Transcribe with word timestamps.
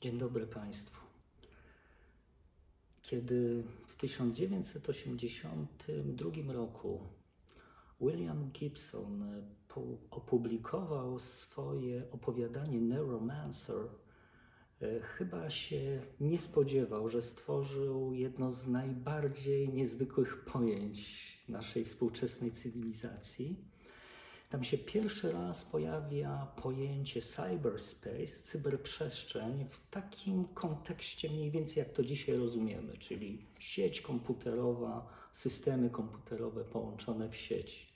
Dzień 0.00 0.18
dobry 0.18 0.46
Państwu. 0.46 1.00
Kiedy 3.02 3.62
w 3.86 3.96
1982 3.96 6.52
roku 6.52 7.00
William 8.00 8.50
Gibson 8.50 9.42
opublikował 10.10 11.20
swoje 11.20 12.10
opowiadanie 12.10 12.80
Neuromancer, 12.80 13.88
e, 14.82 15.00
chyba 15.00 15.50
się 15.50 16.02
nie 16.20 16.38
spodziewał, 16.38 17.08
że 17.08 17.22
stworzył 17.22 18.14
jedno 18.14 18.52
z 18.52 18.68
najbardziej 18.68 19.68
niezwykłych 19.68 20.44
pojęć 20.44 21.26
naszej 21.48 21.84
współczesnej 21.84 22.52
cywilizacji 22.52 23.64
tam 24.56 24.64
się 24.64 24.78
pierwszy 24.78 25.32
raz 25.32 25.64
pojawia 25.64 26.46
pojęcie 26.62 27.22
cyberspace, 27.22 28.26
cyberprzestrzeń 28.26 29.66
w 29.70 29.90
takim 29.90 30.44
kontekście 30.44 31.30
mniej 31.30 31.50
więcej 31.50 31.76
jak 31.76 31.92
to 31.92 32.04
dzisiaj 32.04 32.36
rozumiemy, 32.36 32.98
czyli 32.98 33.46
sieć 33.58 34.00
komputerowa, 34.00 35.08
systemy 35.34 35.90
komputerowe 35.90 36.64
połączone 36.64 37.28
w 37.28 37.36
sieci. 37.36 37.86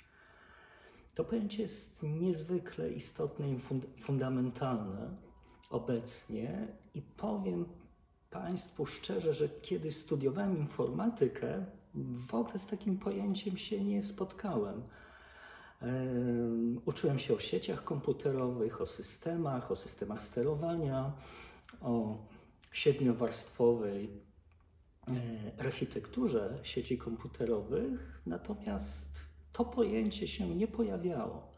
To 1.15 1.25
pojęcie 1.25 1.63
jest 1.63 2.03
niezwykle 2.03 2.91
istotne 2.91 3.51
i 3.51 3.59
fundamentalne 4.03 5.17
obecnie 5.71 6.69
i 6.95 7.03
powiem 7.03 7.65
Państwu 8.31 8.87
szczerze, 8.87 9.35
że 9.35 9.49
kiedy 9.49 9.93
studiowałem 9.93 10.59
informatykę, 10.59 11.65
w 12.29 12.35
ogóle 12.35 12.59
z 12.59 12.67
takim 12.67 12.99
pojęciem 12.99 13.57
się 13.57 13.85
nie 13.85 14.03
spotkałem. 14.03 14.83
Uczyłem 16.85 17.19
się 17.19 17.35
o 17.35 17.39
sieciach 17.41 17.85
komputerowych, 17.85 18.81
o 18.81 18.87
systemach, 18.87 19.71
o 19.71 19.77
systemach 19.77 20.23
sterowania, 20.23 21.13
o 21.81 22.19
siedmiowarstwowej 22.73 24.11
e, 25.09 25.13
architekturze 25.61 26.59
sieci 26.63 26.99
komputerowych, 26.99 28.21
natomiast 28.27 29.11
to 29.53 29.65
pojęcie 29.65 30.29
się 30.29 30.55
nie 30.55 30.69
pojawiało. 30.69 31.51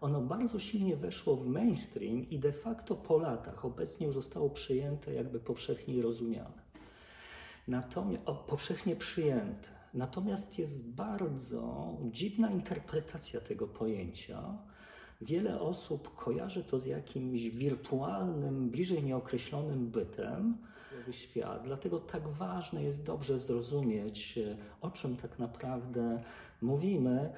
Ono 0.00 0.20
bardzo 0.20 0.60
silnie 0.60 0.96
weszło 0.96 1.36
w 1.36 1.46
mainstream 1.46 2.30
i 2.30 2.38
de 2.38 2.52
facto 2.52 2.96
po 2.96 3.18
latach 3.18 3.64
obecnie 3.64 4.06
już 4.06 4.14
zostało 4.14 4.50
przyjęte, 4.50 5.14
jakby 5.14 5.40
powszechnie 5.40 6.02
rozumiane. 6.02 6.62
Natomiast 7.68 8.22
o, 8.26 8.34
powszechnie 8.34 8.96
przyjęte. 8.96 9.79
Natomiast 9.94 10.58
jest 10.58 10.88
bardzo 10.88 11.96
dziwna 12.10 12.50
interpretacja 12.50 13.40
tego 13.40 13.66
pojęcia. 13.66 14.42
Wiele 15.20 15.60
osób 15.60 16.14
kojarzy 16.14 16.64
to 16.64 16.78
z 16.78 16.86
jakimś 16.86 17.42
wirtualnym, 17.42 18.70
bliżej 18.70 19.02
nieokreślonym 19.02 19.90
bytem, 19.90 20.56
świat. 21.10 21.62
Dlatego 21.64 22.00
tak 22.00 22.28
ważne 22.28 22.82
jest 22.82 23.06
dobrze 23.06 23.38
zrozumieć, 23.38 24.38
o 24.80 24.90
czym 24.90 25.16
tak 25.16 25.38
naprawdę 25.38 26.22
mówimy 26.62 27.32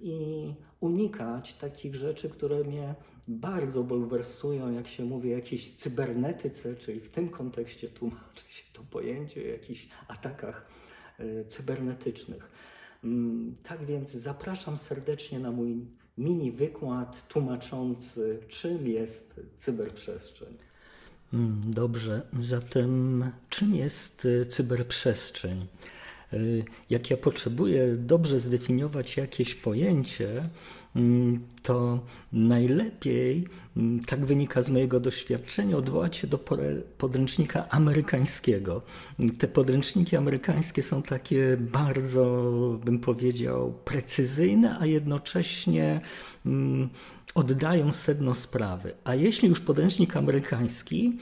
i 0.00 0.54
unikać 0.80 1.54
takich 1.54 1.94
rzeczy, 1.94 2.28
które 2.28 2.64
mnie 2.64 2.94
bardzo 3.28 3.84
bulwersują, 3.84 4.72
jak 4.72 4.88
się 4.88 5.04
mówi 5.04 5.32
o 5.32 5.36
jakiejś 5.36 5.74
cybernetyce, 5.76 6.76
czyli 6.76 7.00
w 7.00 7.08
tym 7.08 7.28
kontekście 7.28 7.88
tłumaczy 7.88 8.44
się 8.48 8.64
to 8.72 8.82
pojęcie 8.90 9.40
o 9.40 9.46
jakichś 9.46 9.88
atakach 10.08 10.66
cybernetycznych. 11.48 12.50
Mm, 13.04 13.56
tak 13.62 13.84
więc 13.84 14.10
zapraszam 14.10 14.76
serdecznie 14.76 15.38
na 15.38 15.50
mój 15.50 15.86
mini 16.18 16.52
wykład 16.52 17.28
tłumaczący, 17.28 18.38
czym 18.48 18.86
jest 18.86 19.40
cyberprzestrzeń. 19.58 20.56
Mm, 21.32 21.60
dobrze, 21.66 22.22
zatem 22.38 23.24
czym 23.48 23.74
jest 23.74 24.28
e, 24.42 24.46
cyberprzestrzeń? 24.46 25.66
E, 26.34 26.38
jak 26.90 27.10
ja 27.10 27.16
potrzebuję 27.16 27.96
dobrze 27.96 28.40
zdefiniować 28.40 29.16
jakieś 29.16 29.54
pojęcie, 29.54 30.42
Mm, 30.96 31.40
to 31.62 32.00
najlepiej, 32.32 33.48
mm, 33.76 34.00
tak 34.04 34.26
wynika 34.26 34.62
z 34.62 34.70
mojego 34.70 35.00
doświadczenia, 35.00 35.76
odwołać 35.76 36.16
się 36.16 36.26
do 36.26 36.38
podręcznika 36.98 37.68
amerykańskiego. 37.68 38.82
Te 39.38 39.48
podręczniki 39.48 40.16
amerykańskie 40.16 40.82
są 40.82 41.02
takie 41.02 41.56
bardzo, 41.60 42.24
bym 42.84 42.98
powiedział, 42.98 43.74
precyzyjne, 43.84 44.78
a 44.80 44.86
jednocześnie 44.86 46.00
mm, 46.46 46.88
oddają 47.34 47.92
sedno 47.92 48.34
sprawy. 48.34 48.94
A 49.04 49.14
jeśli 49.14 49.48
już 49.48 49.60
podręcznik 49.60 50.16
amerykański, 50.16 51.18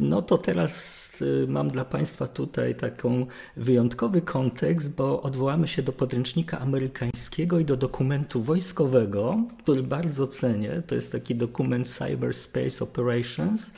no 0.00 0.22
to 0.22 0.38
teraz 0.38 1.08
y, 1.22 1.46
mam 1.48 1.70
dla 1.70 1.84
Państwa 1.84 2.28
tutaj 2.28 2.74
taką 2.74 3.26
wyjątkowy 3.56 4.22
kontekst, 4.22 4.90
bo 4.90 5.22
odwołamy 5.22 5.68
się 5.68 5.82
do 5.82 5.92
podręcznika 5.92 6.58
amerykańskiego 6.58 7.58
i 7.58 7.64
do 7.64 7.76
dokumentu 7.76 8.42
wojskowego, 8.42 9.44
który 9.58 9.82
bardzo 9.82 10.26
cenię. 10.26 10.82
To 10.86 10.94
jest 10.94 11.12
taki 11.12 11.34
dokument 11.34 11.88
Cyberspace 11.88 12.84
Operations 12.84 13.72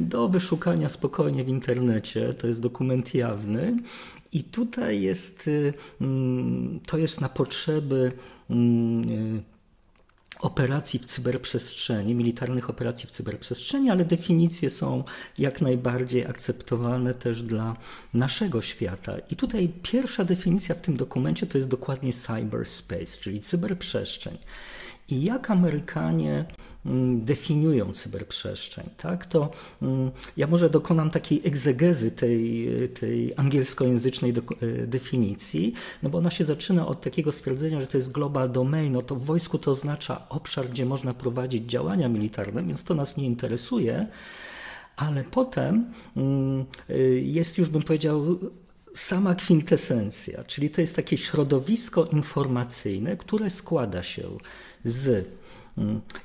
do 0.00 0.28
wyszukania 0.28 0.88
spokojnie 0.88 1.44
w 1.44 1.48
internecie. 1.48 2.34
To 2.34 2.46
jest 2.46 2.60
dokument 2.60 3.14
jawny. 3.14 3.76
I 4.32 4.44
tutaj 4.44 5.02
jest, 5.02 5.48
y, 5.48 5.74
mm, 6.00 6.80
to 6.86 6.98
jest 6.98 7.20
na 7.20 7.28
potrzeby 7.28 8.12
mm, 8.50 9.10
y, 9.10 9.42
operacji 10.58 10.98
w 10.98 11.04
cyberprzestrzeni, 11.04 12.14
militarnych 12.14 12.70
operacji 12.70 13.08
w 13.08 13.10
cyberprzestrzeni, 13.10 13.90
ale 13.90 14.04
definicje 14.04 14.70
są 14.70 15.04
jak 15.38 15.60
najbardziej 15.60 16.26
akceptowalne 16.26 17.14
też 17.14 17.42
dla 17.42 17.76
naszego 18.14 18.62
świata. 18.62 19.12
I 19.30 19.36
tutaj 19.36 19.68
pierwsza 19.82 20.24
definicja 20.24 20.74
w 20.74 20.80
tym 20.80 20.96
dokumencie 20.96 21.46
to 21.46 21.58
jest 21.58 21.68
dokładnie 21.68 22.12
cyberspace, 22.12 23.20
czyli 23.20 23.40
cyberprzestrzeń. 23.40 24.38
I 25.08 25.22
jak 25.22 25.50
Amerykanie 25.50 26.44
definiują 27.16 27.92
cyberprzestrzeń, 27.92 28.90
tak, 28.96 29.26
to 29.26 29.50
mm, 29.82 30.10
ja 30.36 30.46
może 30.46 30.70
dokonam 30.70 31.10
takiej 31.10 31.42
egzegezy 31.44 32.10
tej, 32.10 32.68
tej 32.88 33.34
angielskojęzycznej 33.36 34.32
e, 34.32 34.86
definicji, 34.86 35.74
no 36.02 36.10
bo 36.10 36.18
ona 36.18 36.30
się 36.30 36.44
zaczyna 36.44 36.86
od 36.86 37.00
takiego 37.00 37.32
stwierdzenia, 37.32 37.80
że 37.80 37.86
to 37.86 37.98
jest 37.98 38.12
global 38.12 38.50
domain, 38.50 38.92
no 38.92 39.02
to 39.02 39.14
w 39.14 39.24
wojsku 39.24 39.58
to 39.58 39.70
oznacza 39.70 40.28
obszar, 40.28 40.68
gdzie 40.68 40.86
można 40.86 41.14
prowadzić 41.14 41.70
działania 41.70 42.08
militarne, 42.08 42.62
więc 42.62 42.84
to 42.84 42.94
nas 42.94 43.16
nie 43.16 43.26
interesuje, 43.26 44.06
ale 44.96 45.24
potem 45.24 45.92
mm, 46.16 46.64
e, 46.90 46.98
jest 47.20 47.58
już, 47.58 47.68
bym 47.68 47.82
powiedział, 47.82 48.38
sama 48.94 49.34
kwintesencja, 49.34 50.44
czyli 50.44 50.70
to 50.70 50.80
jest 50.80 50.96
takie 50.96 51.18
środowisko 51.18 52.04
informacyjne, 52.04 53.16
które 53.16 53.50
składa 53.50 54.02
się 54.02 54.22
z 54.84 55.08
Mm. 55.08 55.47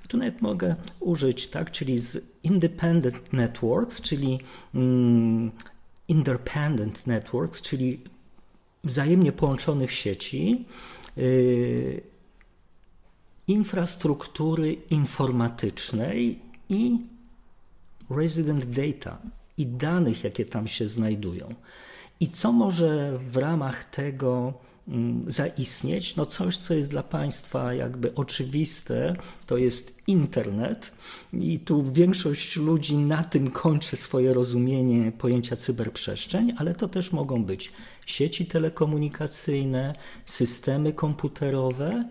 I 0.05 0.07
tu 0.07 0.17
nawet 0.17 0.41
mogę 0.41 0.75
użyć, 0.99 1.47
tak, 1.47 1.71
czyli 1.71 1.99
z 1.99 2.25
independent 2.43 3.33
networks, 3.33 4.01
czyli 4.01 4.39
mm, 4.75 5.51
independent 6.07 7.07
networks, 7.07 7.61
czyli 7.61 7.99
wzajemnie 8.83 9.31
połączonych 9.31 9.91
sieci, 9.91 10.65
yy, 11.17 12.01
infrastruktury 13.47 14.73
informatycznej 14.73 16.39
i 16.69 16.99
resident 18.09 18.65
data 18.65 19.17
i 19.57 19.65
danych, 19.65 20.23
jakie 20.23 20.45
tam 20.45 20.67
się 20.67 20.87
znajdują. 20.87 21.55
I 22.19 22.27
co 22.27 22.51
może 22.51 23.19
w 23.31 23.37
ramach 23.37 23.83
tego 23.83 24.53
Mm, 24.53 24.62
zaistnieć, 25.27 26.15
no 26.15 26.25
coś, 26.25 26.57
co 26.57 26.73
jest 26.73 26.89
dla 26.89 27.03
Państwa 27.03 27.73
jakby 27.73 28.15
oczywiste, 28.15 29.15
to 29.45 29.57
jest 29.57 29.97
internet. 30.07 30.91
I 31.33 31.59
tu 31.59 31.91
większość 31.91 32.55
ludzi 32.55 32.97
na 32.97 33.23
tym 33.23 33.51
kończy 33.51 33.95
swoje 33.95 34.33
rozumienie 34.33 35.11
pojęcia 35.11 35.55
cyberprzestrzeń, 35.55 36.53
ale 36.57 36.75
to 36.75 36.87
też 36.87 37.11
mogą 37.11 37.43
być 37.43 37.71
sieci 38.05 38.45
telekomunikacyjne, 38.45 39.95
systemy 40.25 40.93
komputerowe, 40.93 42.09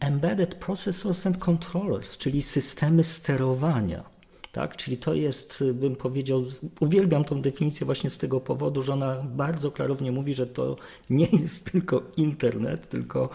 embedded 0.00 0.54
processors 0.54 1.26
and 1.26 1.38
controllers, 1.38 2.18
czyli 2.18 2.42
systemy 2.42 3.04
sterowania 3.04 4.17
tak? 4.52 4.76
Czyli 4.76 4.96
to 4.96 5.14
jest, 5.14 5.64
bym 5.74 5.96
powiedział, 5.96 6.44
uwielbiam 6.80 7.24
tą 7.24 7.42
definicję 7.42 7.84
właśnie 7.84 8.10
z 8.10 8.18
tego 8.18 8.40
powodu, 8.40 8.82
że 8.82 8.92
ona 8.92 9.16
bardzo 9.22 9.70
klarownie 9.70 10.12
mówi, 10.12 10.34
że 10.34 10.46
to 10.46 10.76
nie 11.10 11.26
jest 11.26 11.72
tylko 11.72 12.02
internet, 12.16 12.88
tylko 12.88 13.28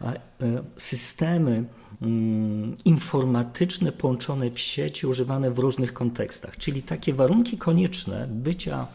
e, 0.00 0.20
systemy 0.76 1.64
mm, 2.02 2.76
informatyczne 2.84 3.92
połączone 3.92 4.50
w 4.50 4.58
sieci, 4.58 5.06
używane 5.06 5.50
w 5.50 5.58
różnych 5.58 5.92
kontekstach. 5.92 6.56
Czyli 6.56 6.82
takie 6.82 7.14
warunki 7.14 7.58
konieczne 7.58 8.26
bycia 8.30 8.86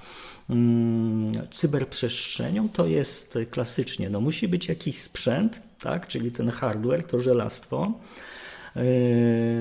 mm, 0.49 1.31
cyberprzestrzenią 1.51 2.69
to 2.69 2.87
jest 2.87 3.39
klasycznie, 3.51 4.09
no 4.09 4.21
musi 4.21 4.47
być 4.47 4.67
jakiś 4.67 5.01
sprzęt, 5.01 5.61
tak? 5.79 6.07
czyli 6.07 6.31
ten 6.31 6.49
hardware, 6.49 7.03
to 7.03 7.19
żelastwo, 7.19 7.93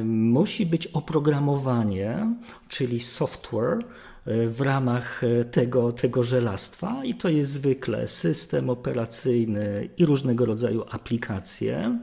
musi 0.05 0.67
być 0.67 0.87
oprogramowanie, 0.87 2.35
czyli 2.69 3.01
software 3.01 3.79
w 4.27 4.61
ramach 4.61 5.23
tego, 5.51 5.93
tego 5.93 6.23
żelastwa 6.23 7.05
i 7.05 7.15
to 7.15 7.29
jest 7.29 7.51
zwykle 7.51 8.09
system 8.09 8.71
operacyjny 8.71 9.89
i 9.97 10.07
różnego 10.07 10.45
rodzaju 10.45 10.85
aplikacje. 10.91 11.99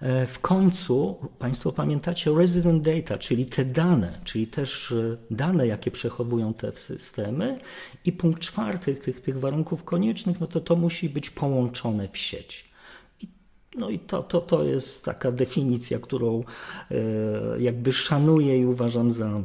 E, 0.00 0.26
w 0.26 0.40
końcu 0.40 1.16
Państwo 1.38 1.72
pamiętacie 1.72 2.30
resident 2.34 2.82
data, 2.82 3.18
czyli 3.18 3.46
te 3.46 3.64
dane, 3.64 4.18
czyli 4.24 4.46
też 4.46 4.92
e, 4.92 5.16
dane, 5.30 5.66
jakie 5.66 5.90
przechowują 5.90 6.54
te 6.54 6.72
systemy. 6.72 7.58
I 8.04 8.12
punkt 8.12 8.40
czwarty 8.40 8.94
tych, 8.94 9.20
tych 9.20 9.40
warunków 9.40 9.84
koniecznych, 9.84 10.40
no 10.40 10.46
to 10.46 10.60
to 10.60 10.76
musi 10.76 11.08
być 11.08 11.30
połączone 11.30 12.08
w 12.08 12.18
sieć. 12.18 12.65
No 13.76 13.90
i 13.90 13.98
to, 13.98 14.22
to, 14.22 14.40
to 14.40 14.64
jest 14.64 15.04
taka 15.04 15.32
definicja, 15.32 15.98
którą 15.98 16.44
e, 16.90 16.94
jakby 17.58 17.92
szanuję 17.92 18.60
i 18.60 18.66
uważam 18.66 19.10
za 19.10 19.42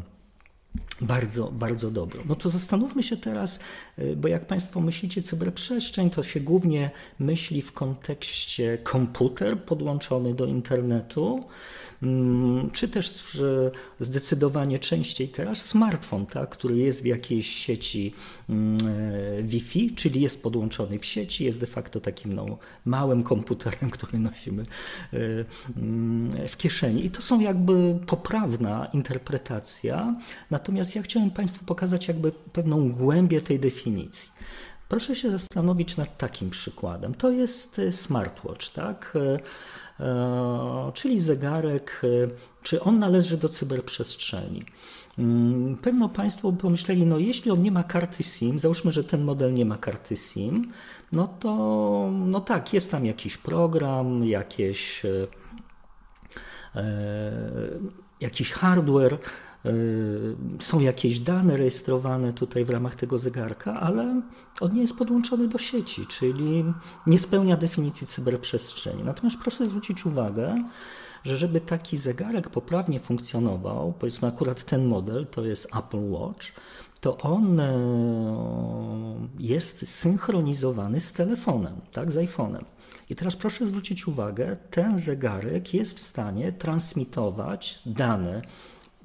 bardzo, 1.02 1.52
bardzo 1.52 1.92
dobrą. 1.92 2.22
No 2.26 2.36
to 2.36 2.50
zastanówmy 2.50 3.04
się 3.04 3.18
teraz, 3.18 3.60
y, 4.00 4.16
bo 4.16 4.28
jak 4.28 4.48
Państwo 4.48 4.82
myślicie 4.82 5.22
cyberprzestrzeń, 5.22 6.10
to 6.10 6.24
się 6.24 6.40
głównie 6.40 6.92
myśli 7.20 7.62
w 7.62 7.72
kontekście 7.72 8.78
komputer 8.78 9.60
podłączony 9.60 10.34
do 10.34 10.46
internetu, 10.46 11.44
mm, 12.04 12.72
czy 12.72 12.88
też 12.88 13.38
zdecydowanie 14.00 14.80
częściej 14.80 15.28
teraz 15.28 15.66
smartfon, 15.66 16.26
tak, 16.26 16.50
który 16.50 16.78
jest 16.78 17.04
w 17.04 17.06
jakiejś 17.06 17.48
sieci 17.48 18.14
mm, 18.50 18.78
e, 19.40 19.41
Wi-Fi, 19.52 19.96
czyli 19.96 20.22
jest 20.22 20.44
podłączony 20.44 21.00
w 21.00 21.06
sieci, 21.06 21.44
jest 21.44 21.60
de 21.60 21.68
facto 21.68 22.02
takim 22.02 22.34
no, 22.34 22.58
małym 22.86 23.24
komputerem, 23.24 23.90
który 23.96 24.20
nosimy 24.20 24.64
e, 24.64 24.68
w 26.48 26.58
kieszeni. 26.58 27.06
I 27.06 27.10
to 27.10 27.22
są 27.22 27.40
jakby 27.40 28.00
poprawna 28.08 28.88
interpretacja, 28.94 30.16
natomiast 30.52 30.96
ja 30.96 31.02
chciałem 31.02 31.32
Państwu 31.32 31.66
pokazać 31.66 32.08
jakby 32.08 32.32
pewną 32.32 32.92
głębię 32.92 33.42
tej 33.42 33.60
definicji. 33.60 34.32
Proszę 34.90 35.16
się 35.16 35.32
zastanowić 35.32 35.98
nad 35.98 36.18
takim 36.18 36.50
przykładem. 36.50 37.14
To 37.14 37.32
jest 37.32 37.80
e, 37.80 37.92
smartwatch, 37.92 38.70
tak? 38.70 39.18
E, 40.02 40.06
e, 40.06 40.92
czyli 40.94 41.20
zegarek, 41.20 42.02
czy 42.64 42.82
on 42.82 43.00
należy 43.00 43.38
do 43.38 43.50
cyberprzestrzeni. 43.50 44.64
Mm, 45.20 45.78
pewno 45.78 46.10
Państwo 46.10 46.54
pomyśleli, 46.54 47.06
no 47.06 47.18
jeśli 47.18 47.52
on 47.52 47.62
nie 47.62 47.72
ma 47.72 47.84
karty 47.84 48.24
SIM, 48.24 48.60
załóżmy, 48.60 48.92
że 48.92 49.04
ten 49.04 49.24
model 49.24 49.54
nie 49.54 49.66
ma 49.66 49.78
karty 49.78 50.18
SIM, 50.18 50.72
no 51.12 51.28
to 51.28 52.10
no 52.12 52.42
tak, 52.42 52.74
jest 52.74 52.92
tam 52.92 53.06
jakiś 53.06 53.38
program, 53.38 54.26
jakieś, 54.26 55.04
jakiś 58.22 58.52
hardware, 58.52 59.18
są 60.60 60.80
jakieś 60.80 61.20
dane 61.20 61.58
rejestrowane 61.58 62.34
tutaj 62.34 62.66
w 62.66 62.70
ramach 62.70 62.96
tego 62.96 63.20
zegarka, 63.20 63.80
ale 63.80 64.22
on 64.62 64.74
nie 64.74 64.82
jest 64.82 64.98
podłączony 64.98 65.48
do 65.48 65.58
sieci, 65.58 66.08
czyli 66.08 66.66
nie 67.08 67.20
spełnia 67.20 67.58
definicji 67.58 68.08
cyberprzestrzeni. 68.08 69.04
Natomiast 69.04 69.38
proszę 69.40 69.68
zwrócić 69.68 70.06
uwagę, 70.06 70.64
że 71.24 71.38
żeby 71.38 71.62
taki 71.62 71.98
zegarek 71.98 72.50
poprawnie 72.50 73.00
funkcjonował, 73.00 73.94
powiedzmy 74.00 74.28
akurat 74.28 74.64
ten 74.64 74.86
model 74.86 75.28
to 75.28 75.46
jest 75.46 75.76
Apple 75.76 76.10
Watch, 76.10 76.48
to 77.02 77.18
on 77.18 77.60
e, 77.60 77.74
jest 79.40 79.90
synchronizowany 79.90 81.00
z 81.00 81.14
telefonem, 81.14 81.82
tak, 81.92 82.12
z 82.12 82.16
iPhone'em. 82.16 82.64
I 83.10 83.16
teraz 83.16 83.36
proszę 83.36 83.66
zwrócić 83.66 84.08
uwagę, 84.08 84.58
ten 84.72 84.98
zegarek 84.98 85.74
jest 85.74 85.98
w 85.98 86.00
stanie 86.00 86.52
transmitować 86.52 87.84
dane 87.86 88.42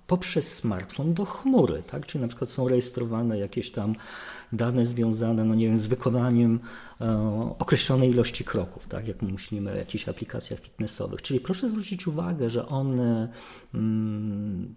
poprzez 0.06 0.54
smartfon 0.54 1.14
do 1.14 1.24
chmury, 1.24 1.82
tak? 1.82 2.06
Czyli 2.06 2.22
na 2.22 2.28
przykład 2.28 2.50
są 2.50 2.68
rejestrowane 2.68 3.38
jakieś 3.38 3.70
tam 3.70 3.94
dane 4.52 4.86
związane, 4.86 5.44
no 5.44 5.54
nie 5.54 5.66
wiem, 5.66 5.76
z 5.76 5.86
wykonaniem 5.86 6.60
e, 7.00 7.54
określonej 7.58 8.10
ilości 8.10 8.44
kroków, 8.44 8.86
tak? 8.86 9.08
Jak 9.08 9.22
myślimy 9.22 9.72
o 9.72 9.74
jakichś 9.74 10.08
aplikacjach 10.08 10.60
fitnessowych. 10.60 11.22
Czyli 11.22 11.40
proszę 11.40 11.68
zwrócić 11.68 12.06
uwagę, 12.06 12.50
że 12.50 12.68
one 12.68 13.28
mm, 13.74 14.74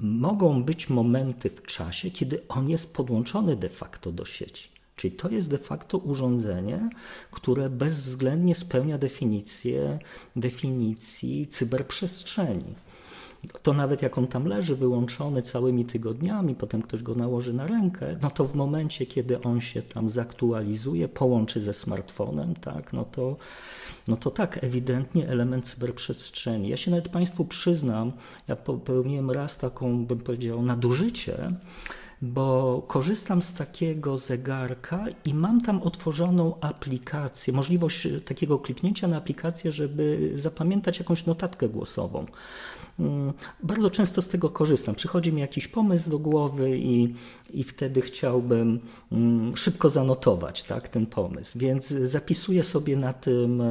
mogą 0.00 0.62
być 0.62 0.88
momenty 0.88 1.50
w 1.50 1.62
czasie, 1.62 2.10
kiedy 2.10 2.48
on 2.48 2.68
jest 2.68 2.94
podłączony 2.94 3.56
de 3.56 3.68
facto 3.68 4.12
do 4.12 4.24
sieci. 4.24 4.68
Czyli 4.96 5.16
to 5.16 5.28
jest 5.28 5.50
de 5.50 5.58
facto 5.58 5.98
urządzenie, 5.98 6.90
które 7.30 7.70
bezwzględnie 7.70 8.54
spełnia 8.54 8.98
definicję 8.98 9.98
definicji 10.36 11.46
cyberprzestrzeni 11.46 12.74
to 13.62 13.72
nawet 13.72 14.02
jak 14.02 14.18
on 14.18 14.26
tam 14.26 14.46
leży 14.46 14.76
wyłączony 14.76 15.42
całymi 15.42 15.84
tygodniami, 15.84 16.54
potem 16.54 16.82
ktoś 16.82 17.02
go 17.02 17.14
nałoży 17.14 17.52
na 17.52 17.66
rękę, 17.66 18.18
no 18.22 18.30
to 18.30 18.44
w 18.44 18.54
momencie, 18.54 19.06
kiedy 19.06 19.42
on 19.42 19.60
się 19.60 19.82
tam 19.82 20.08
zaktualizuje, 20.08 21.08
połączy 21.08 21.60
ze 21.60 21.74
smartfonem, 21.74 22.54
tak, 22.54 22.92
no 22.92 23.04
to, 23.04 23.36
no 24.08 24.16
to 24.16 24.30
tak, 24.30 24.64
ewidentnie 24.64 25.28
element 25.28 25.66
cyberprzestrzeni. 25.66 26.68
Ja 26.68 26.76
się 26.76 26.90
nawet 26.90 27.08
Państwu 27.08 27.44
przyznam, 27.44 28.12
ja 28.48 28.56
popełniłem 28.56 29.30
raz 29.30 29.58
taką, 29.58 30.06
bym 30.06 30.18
powiedział, 30.18 30.62
nadużycie, 30.62 31.52
bo 32.22 32.82
korzystam 32.88 33.42
z 33.42 33.54
takiego 33.54 34.16
zegarka 34.16 35.04
i 35.24 35.34
mam 35.34 35.60
tam 35.60 35.82
otworzoną 35.82 36.60
aplikację, 36.60 37.52
możliwość 37.52 38.08
takiego 38.24 38.58
kliknięcia 38.58 39.08
na 39.08 39.16
aplikację, 39.16 39.72
żeby 39.72 40.32
zapamiętać 40.34 40.98
jakąś 40.98 41.26
notatkę 41.26 41.68
głosową. 41.68 42.26
Mm, 43.00 43.32
bardzo 43.62 43.90
często 43.90 44.22
z 44.22 44.28
tego 44.28 44.50
korzystam. 44.50 44.94
Przychodzi 44.94 45.32
mi 45.32 45.40
jakiś 45.40 45.68
pomysł 45.68 46.10
do 46.10 46.18
głowy 46.18 46.78
i, 46.78 47.14
i 47.50 47.64
wtedy 47.64 48.00
chciałbym 48.00 48.80
mm, 49.12 49.56
szybko 49.56 49.90
zanotować 49.90 50.64
tak, 50.64 50.88
ten 50.88 51.06
pomysł. 51.06 51.58
Więc 51.58 51.88
zapisuję 51.88 52.64
sobie 52.64 52.96
na 52.96 53.12
tym, 53.12 53.62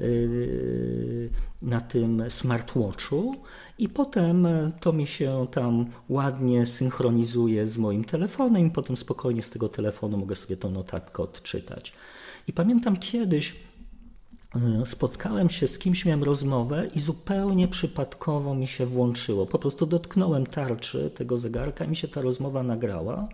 yy, 0.00 1.30
na 1.62 1.80
tym 1.80 2.22
smartwatchu 2.28 3.34
i 3.78 3.88
potem 3.88 4.48
to 4.80 4.92
mi 4.92 5.06
się 5.06 5.46
tam 5.50 5.86
ładnie 6.08 6.66
synchronizuje 6.66 7.66
z 7.66 7.78
moim 7.78 8.04
telefonem 8.04 8.66
i 8.66 8.70
potem 8.70 8.96
spokojnie 8.96 9.42
z 9.42 9.50
tego 9.50 9.68
telefonu 9.68 10.16
mogę 10.16 10.36
sobie 10.36 10.56
tą 10.56 10.70
notatkę 10.70 11.22
odczytać. 11.22 11.92
I 12.48 12.52
pamiętam 12.52 12.96
kiedyś, 12.96 13.52
E, 13.52 13.65
spotkałem 14.84 15.50
się 15.50 15.68
z 15.68 15.78
kimś, 15.78 16.04
miałem 16.04 16.24
rozmowę 16.24 16.86
i 16.94 17.00
zupełnie 17.00 17.68
przypadkowo 17.68 18.54
mi 18.54 18.66
się 18.66 18.86
włączyło. 18.86 19.46
Po 19.46 19.58
prostu 19.58 19.86
dotknąłem 19.86 20.46
tarczy 20.46 21.10
tego 21.10 21.38
zegarka 21.38 21.84
i 21.84 21.88
mi 21.88 21.96
się 21.96 22.08
ta 22.08 22.20
rozmowa 22.20 22.62
nagrała. 22.62 23.28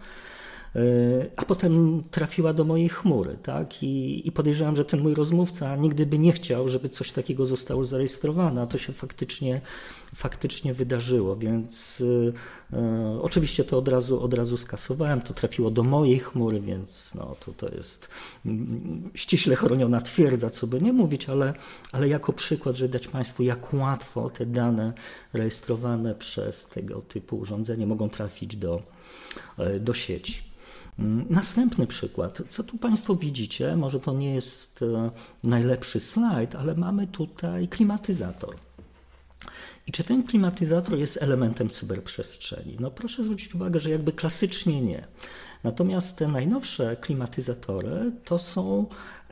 E, 0.76 0.80
a 1.36 1.44
potem 1.44 2.02
trafiła 2.10 2.52
do 2.52 2.64
mojej 2.64 2.88
chmury, 2.88 3.36
tak? 3.42 3.82
I, 3.82 4.22
I 4.28 4.32
podejrzewam, 4.32 4.76
że 4.76 4.84
ten 4.84 5.00
mój 5.00 5.14
rozmówca 5.14 5.76
nigdy 5.76 6.06
by 6.06 6.18
nie 6.18 6.32
chciał, 6.32 6.68
żeby 6.68 6.88
coś 6.88 7.12
takiego 7.12 7.46
zostało 7.46 7.86
zarejestrowane, 7.86 8.62
a 8.62 8.66
to 8.66 8.78
się 8.78 8.92
faktycznie, 8.92 9.60
faktycznie 10.14 10.74
wydarzyło, 10.74 11.36
więc 11.36 12.02
e, 12.72 13.20
oczywiście 13.22 13.64
to 13.64 13.78
od 13.78 13.88
razu, 13.88 14.22
od 14.22 14.34
razu 14.34 14.56
skasowałem, 14.56 15.20
to 15.20 15.34
trafiło 15.34 15.70
do 15.70 15.82
mojej 15.82 16.18
chmury, 16.18 16.60
więc 16.60 17.14
no, 17.14 17.36
to, 17.44 17.52
to 17.52 17.74
jest 17.74 18.08
mm, 18.46 19.10
ściśle 19.14 19.56
chroniona 19.56 20.00
twierdza, 20.00 20.50
co 20.50 20.66
by 20.66 20.80
nie 20.80 20.92
mówić, 20.92 21.28
ale, 21.28 21.54
ale 21.92 22.08
jako 22.08 22.32
przykład, 22.32 22.76
żeby 22.76 22.92
dać 22.92 23.08
Państwu, 23.08 23.42
jak 23.42 23.74
łatwo 23.74 24.30
te 24.30 24.46
dane 24.46 24.92
rejestrowane 25.32 26.14
przez 26.14 26.66
tego 26.66 27.00
typu 27.00 27.36
urządzenie 27.38 27.86
mogą 27.86 28.08
trafić 28.08 28.56
do, 28.56 28.82
e, 29.58 29.80
do 29.80 29.94
sieci. 29.94 30.51
Następny 31.30 31.86
przykład. 31.86 32.42
Co 32.48 32.64
tu 32.64 32.78
Państwo 32.78 33.14
widzicie? 33.14 33.76
Może 33.76 34.00
to 34.00 34.12
nie 34.12 34.34
jest 34.34 34.82
e, 34.82 35.10
najlepszy 35.44 36.00
slajd, 36.00 36.54
ale 36.54 36.74
mamy 36.74 37.06
tutaj 37.06 37.68
klimatyzator. 37.68 38.56
I 39.86 39.92
czy 39.92 40.04
ten 40.04 40.22
klimatyzator 40.22 40.98
jest 40.98 41.22
elementem 41.22 41.68
cyberprzestrzeni? 41.68 42.76
No 42.80 42.90
proszę 42.90 43.24
zwrócić 43.24 43.54
uwagę, 43.54 43.80
że 43.80 43.90
jakby 43.90 44.12
klasycznie 44.12 44.82
nie. 44.82 45.06
Natomiast 45.64 46.18
te 46.18 46.28
najnowsze 46.28 46.96
klimatyzatory 46.96 48.12
to 48.24 48.38
są 48.38 48.86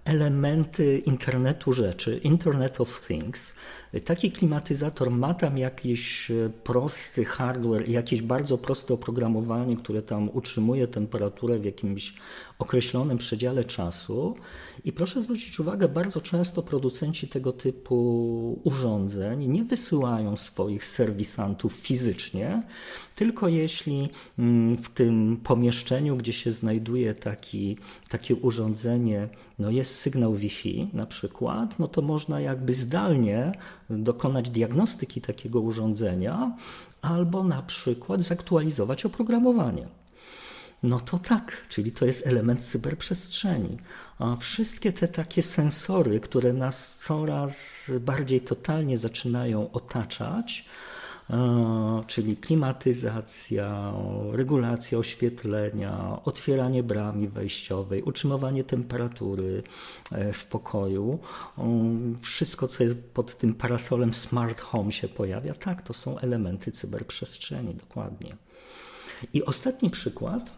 elementy 0.04 0.98
internetu 0.98 1.72
rzeczy, 1.72 2.20
Internet 2.24 2.80
of 2.80 3.06
Things. 3.06 3.52
Taki 4.04 4.32
klimatyzator 4.32 5.10
ma 5.10 5.34
tam 5.34 5.58
jakiś 5.58 6.30
e, 6.30 6.50
prosty 6.64 7.24
hardware, 7.24 7.88
jakieś 7.88 8.22
bardzo 8.22 8.58
proste 8.58 8.94
oprogramowanie, 8.94 9.76
które 9.76 10.02
tam 10.02 10.30
utrzymuje 10.32 10.86
temperaturę 10.86 11.58
w 11.58 11.64
jakimś 11.64 12.14
określonym 12.58 13.18
przedziale 13.18 13.64
czasu. 13.64 14.36
I 14.84 14.92
proszę 14.92 15.22
zwrócić 15.22 15.60
uwagę, 15.60 15.88
bardzo 15.88 16.20
często 16.20 16.62
producenci 16.62 17.28
tego 17.28 17.52
typu 17.52 18.60
urządzeń 18.64 19.46
nie 19.48 19.64
wysyłają 19.64 20.36
swoich 20.36 20.84
serwisantów 20.84 21.72
fizycznie, 21.72 22.62
tylko 23.16 23.48
jeśli 23.48 24.08
mm, 24.38 24.76
w 24.76 24.90
tym 24.90 25.40
pomieszczeniu, 25.44 26.16
gdzie 26.16 26.32
się 26.32 26.52
znajduje 26.52 27.14
taki, 27.14 27.76
takie 28.08 28.34
urządzenie, 28.34 29.28
no 29.58 29.70
jest 29.70 29.94
sygnał 29.94 30.34
Wi-Fi 30.34 30.88
na 30.92 31.06
przykład, 31.06 31.78
no 31.78 31.88
to 31.88 32.02
można 32.02 32.40
jakby 32.40 32.72
zdalnie 32.72 33.52
dokonać 33.90 34.50
diagnostyki 34.50 35.20
takiego 35.20 35.60
urządzenia, 35.60 36.56
albo 37.02 37.44
na 37.44 37.62
przykład 37.62 38.22
zaktualizować 38.22 39.06
oprogramowanie. 39.06 39.88
No 40.82 41.00
to 41.00 41.18
tak, 41.18 41.66
czyli 41.68 41.92
to 41.92 42.06
jest 42.06 42.26
element 42.26 42.64
cyberprzestrzeni. 42.64 43.78
A 44.18 44.36
wszystkie 44.36 44.92
te 44.92 45.08
takie 45.08 45.42
sensory, 45.42 46.20
które 46.20 46.52
nas 46.52 46.96
coraz 46.98 47.90
bardziej 48.00 48.40
totalnie 48.40 48.98
zaczynają 48.98 49.72
otaczać, 49.72 50.64
czyli 52.06 52.36
klimatyzacja, 52.36 53.92
regulacja 54.32 54.98
oświetlenia, 54.98 56.20
otwieranie 56.24 56.82
bramy 56.82 57.28
wejściowej, 57.28 58.02
utrzymywanie 58.02 58.64
temperatury 58.64 59.62
e, 60.12 60.32
w 60.32 60.46
pokoju, 60.46 61.18
wszystko, 62.20 62.68
co 62.68 62.82
jest 62.82 63.04
pod 63.14 63.38
tym 63.38 63.54
parasolem 63.54 64.14
smart 64.14 64.60
home 64.60 64.92
się 64.92 65.08
pojawia, 65.08 65.54
tak, 65.54 65.82
to 65.82 65.92
są 65.92 66.18
elementy 66.18 66.72
cyberprzestrzeni, 66.72 67.74
dokładnie. 67.74 68.36
I 69.32 69.44
ostatni 69.44 69.90
przykład 69.90 70.52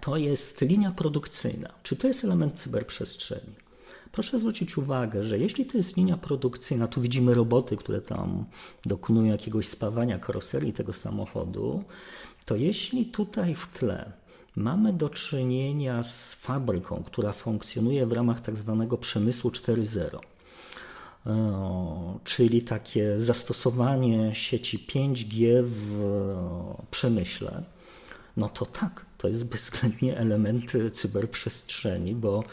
to 0.00 0.16
jest 0.16 0.60
linia 0.60 0.90
produkcyjna. 0.90 1.68
Czy 1.82 1.96
to 1.96 2.08
jest 2.08 2.24
element 2.24 2.54
cyberprzestrzeni? 2.54 3.63
Proszę 4.14 4.38
zwrócić 4.38 4.78
uwagę, 4.78 5.22
że 5.22 5.38
jeśli 5.38 5.66
to 5.66 5.76
jest 5.76 5.96
linia 5.96 6.16
produkcyjna, 6.16 6.86
tu 6.86 7.00
widzimy 7.00 7.34
roboty, 7.34 7.76
które 7.76 8.00
tam 8.00 8.44
dokonują 8.86 9.32
jakiegoś 9.32 9.68
spawania 9.68 10.18
karoserii 10.18 10.72
tego 10.72 10.92
samochodu, 10.92 11.84
to 12.44 12.56
jeśli 12.56 13.06
tutaj 13.06 13.54
w 13.54 13.68
tle 13.68 14.12
mamy 14.56 14.92
do 14.92 15.08
czynienia 15.08 16.02
z 16.02 16.34
fabryką, 16.34 17.02
która 17.06 17.32
funkcjonuje 17.32 18.06
w 18.06 18.12
ramach 18.12 18.40
tak 18.40 18.56
zwanego 18.56 18.98
przemysłu 18.98 19.50
4.0, 19.50 20.18
e, 21.26 22.18
czyli 22.24 22.62
takie 22.62 23.20
zastosowanie 23.20 24.34
sieci 24.34 24.86
5G 24.88 25.62
w 25.62 26.04
przemyśle, 26.90 27.62
no 28.36 28.48
to 28.48 28.66
tak, 28.66 29.06
to 29.18 29.28
jest 29.28 29.44
bezwzględnie 29.46 30.18
element 30.24 30.72
cyberprzestrzeni, 30.92 32.14
bo 32.14 32.44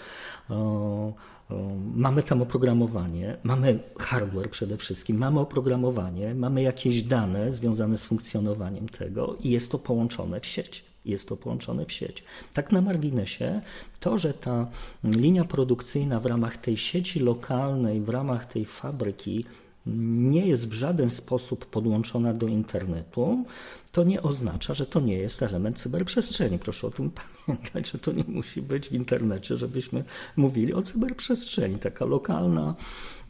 mamy 1.95 2.23
tam 2.23 2.41
oprogramowanie, 2.41 3.37
mamy 3.43 3.79
hardware 3.97 4.49
przede 4.49 4.77
wszystkim, 4.77 5.17
mamy 5.17 5.39
oprogramowanie, 5.39 6.35
mamy 6.35 6.61
jakieś 6.61 7.03
dane 7.03 7.51
związane 7.51 7.97
z 7.97 8.05
funkcjonowaniem 8.05 8.89
tego 8.89 9.35
i 9.39 9.49
jest 9.49 9.71
to 9.71 9.79
połączone 9.79 10.39
w 10.39 10.45
sieć 10.45 10.91
jest 11.05 11.29
to 11.29 11.37
połączone 11.37 11.85
w 11.85 11.91
sieć. 11.91 12.23
Tak 12.53 12.71
na 12.71 12.81
marginesie, 12.81 13.61
to, 13.99 14.17
że 14.17 14.33
ta 14.33 14.67
linia 15.03 15.45
produkcyjna 15.45 16.19
w 16.19 16.25
ramach 16.25 16.57
tej 16.57 16.77
sieci 16.77 17.19
lokalnej, 17.19 18.01
w 18.01 18.09
ramach 18.09 18.45
tej 18.45 18.65
fabryki 18.65 19.45
nie 19.85 20.47
jest 20.47 20.69
w 20.69 20.73
żaden 20.73 21.09
sposób 21.09 21.65
podłączona 21.65 22.33
do 22.33 22.47
internetu, 22.47 23.45
to 23.91 24.03
nie 24.03 24.21
oznacza, 24.21 24.73
że 24.73 24.85
to 24.85 24.99
nie 24.99 25.17
jest 25.17 25.43
element 25.43 25.79
cyberprzestrzeni. 25.79 26.59
Proszę 26.59 26.87
o 26.87 26.91
tym 26.91 27.11
pamiętać, 27.45 27.91
że 27.91 27.97
to 27.99 28.11
nie 28.11 28.23
musi 28.27 28.61
być 28.61 28.89
w 28.89 28.93
internecie, 28.93 29.57
żebyśmy 29.57 30.03
mówili 30.35 30.73
o 30.73 30.81
cyberprzestrzeni. 30.81 31.75
Taka 31.75 32.05
lokalna, 32.05 32.75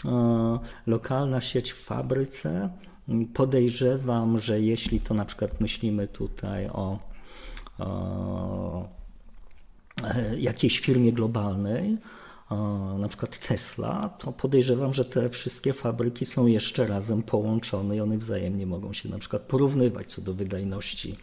e, 0.05 0.59
lokalna 0.87 1.41
sieć 1.41 1.71
w 1.71 1.83
fabryce. 1.83 2.69
Podejrzewam, 3.33 4.39
że 4.39 4.61
jeśli 4.61 5.01
to 5.01 5.13
na 5.13 5.25
przykład 5.25 5.61
myślimy 5.61 6.07
tutaj 6.07 6.67
o, 6.67 6.99
o 7.79 8.87
e, 10.03 10.39
jakiejś 10.39 10.79
firmie 10.79 11.13
globalnej, 11.13 11.97
na 12.99 13.07
przykład 13.07 13.39
Tesla, 13.39 14.09
to 14.19 14.31
podejrzewam, 14.31 14.93
że 14.93 15.05
te 15.05 15.29
wszystkie 15.29 15.73
fabryki 15.73 16.25
są 16.25 16.45
jeszcze 16.45 16.87
razem 16.87 17.23
połączone 17.23 17.95
i 17.95 18.01
one 18.01 18.17
wzajemnie 18.17 18.65
mogą 18.65 18.93
się 18.93 19.09
na 19.09 19.19
przykład 19.19 19.41
porównywać 19.41 20.13
co 20.13 20.21
do 20.21 20.33
wydajności, 20.33 21.17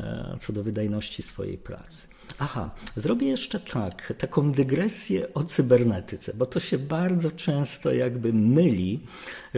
e, 0.00 0.36
co 0.40 0.52
do 0.52 0.62
wydajności 0.62 1.22
swojej 1.22 1.58
pracy. 1.58 2.08
Aha, 2.38 2.70
zrobię 2.96 3.28
jeszcze 3.28 3.60
tak, 3.60 4.12
taką 4.18 4.50
dygresję 4.50 5.34
o 5.34 5.44
cybernetyce, 5.44 6.34
bo 6.34 6.46
to 6.46 6.60
się 6.60 6.78
bardzo 6.78 7.30
często 7.30 7.92
jakby 7.92 8.32
myli 8.32 9.00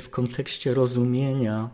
w 0.00 0.09
kontekście 0.09 0.75
rozumienia 0.75 1.71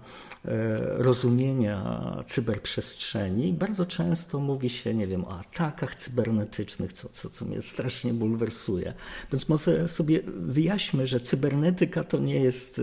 rozumienia 0.96 1.98
cyberprzestrzeni. 2.26 3.52
Bardzo 3.52 3.86
często 3.86 4.40
mówi 4.40 4.68
się, 4.68 4.94
nie 4.94 5.06
wiem, 5.06 5.24
o 5.24 5.38
atakach 5.38 5.94
cybernetycznych, 5.94 6.92
co, 6.92 7.08
co, 7.08 7.30
co 7.30 7.44
mnie 7.44 7.60
strasznie 7.60 8.14
bulwersuje. 8.14 8.94
Więc 9.32 9.48
może 9.48 9.88
sobie 9.88 10.20
wyjaśmy, 10.26 11.06
że 11.06 11.20
cybernetyka 11.20 12.04
to 12.04 12.18
nie 12.18 12.40
jest, 12.40 12.80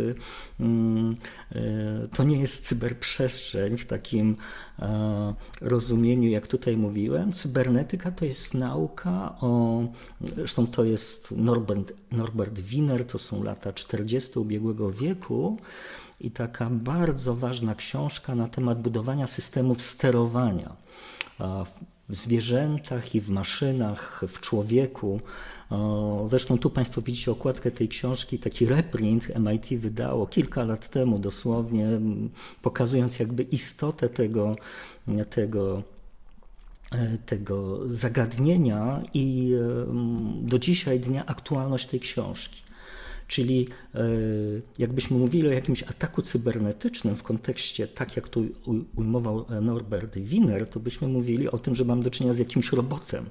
mm, 0.59 1.15
e, 1.51 2.07
to 2.15 2.23
nie 2.23 2.39
jest 2.39 2.67
cyberprzestrzeń 2.67 3.77
w 3.77 3.85
takim 3.85 4.35
e, 4.79 5.33
rozumieniu, 5.61 6.29
jak 6.29 6.47
tutaj 6.47 6.77
mówiłem. 6.77 7.31
Cybernetyka 7.31 8.11
to 8.11 8.25
jest 8.25 8.53
nauka 8.53 9.35
o, 9.41 9.83
zresztą 10.21 10.67
to 10.67 10.83
jest 10.83 11.31
Norbert, 11.31 11.93
Norbert 12.11 12.59
Wiener, 12.59 13.05
to 13.05 13.17
są 13.17 13.43
lata 13.43 13.73
40. 13.73 14.39
ubiegłego 14.39 14.91
wieku, 14.91 15.57
i 16.19 16.31
taka 16.31 16.69
bardzo 16.69 17.35
ważna 17.35 17.75
książka 17.75 18.35
na 18.35 18.47
temat 18.47 18.81
budowania 18.81 19.27
systemów 19.27 19.81
sterowania 19.81 20.75
w 22.09 22.15
zwierzętach 22.15 23.15
i 23.15 23.21
w 23.21 23.29
maszynach, 23.29 24.23
w 24.27 24.39
człowieku. 24.39 25.19
Zresztą 26.25 26.57
tu 26.57 26.69
Państwo 26.69 27.01
widzicie 27.01 27.31
okładkę 27.31 27.71
tej 27.71 27.87
książki, 27.87 28.39
taki 28.39 28.65
reprint 28.65 29.31
MIT 29.39 29.79
wydało 29.79 30.27
kilka 30.27 30.63
lat 30.63 30.89
temu 30.89 31.19
dosłownie, 31.19 31.87
pokazując 32.61 33.19
jakby 33.19 33.43
istotę 33.43 34.09
tego, 34.09 34.55
tego 35.29 35.83
e, 36.91 37.17
tego 37.17 37.79
zagadnienia 37.89 39.01
i 39.13 39.55
do 40.41 40.59
dzisiaj 40.59 40.99
dnia 40.99 41.25
aktualność 41.25 41.87
tej 41.87 41.99
książki. 41.99 42.61
Czyli 43.27 43.67
e, 43.95 43.99
jakbyśmy 44.77 45.17
mówili 45.17 45.47
o 45.47 45.51
jakimś 45.51 45.83
ataku 45.83 46.21
cybernetycznym 46.21 47.15
w 47.15 47.23
kontekście, 47.23 47.87
tak 47.87 48.15
jak 48.15 48.27
tu 48.27 48.45
ujmował 48.95 49.45
Norbert 49.61 50.17
Wiener, 50.17 50.69
to 50.69 50.79
byśmy 50.79 51.07
mówili 51.07 51.49
o 51.49 51.57
tym, 51.57 51.75
że 51.75 51.85
mam 51.85 52.01
do 52.01 52.11
czynienia 52.11 52.33
z 52.33 52.39
jakimś 52.39 52.71
robotem, 52.71 53.25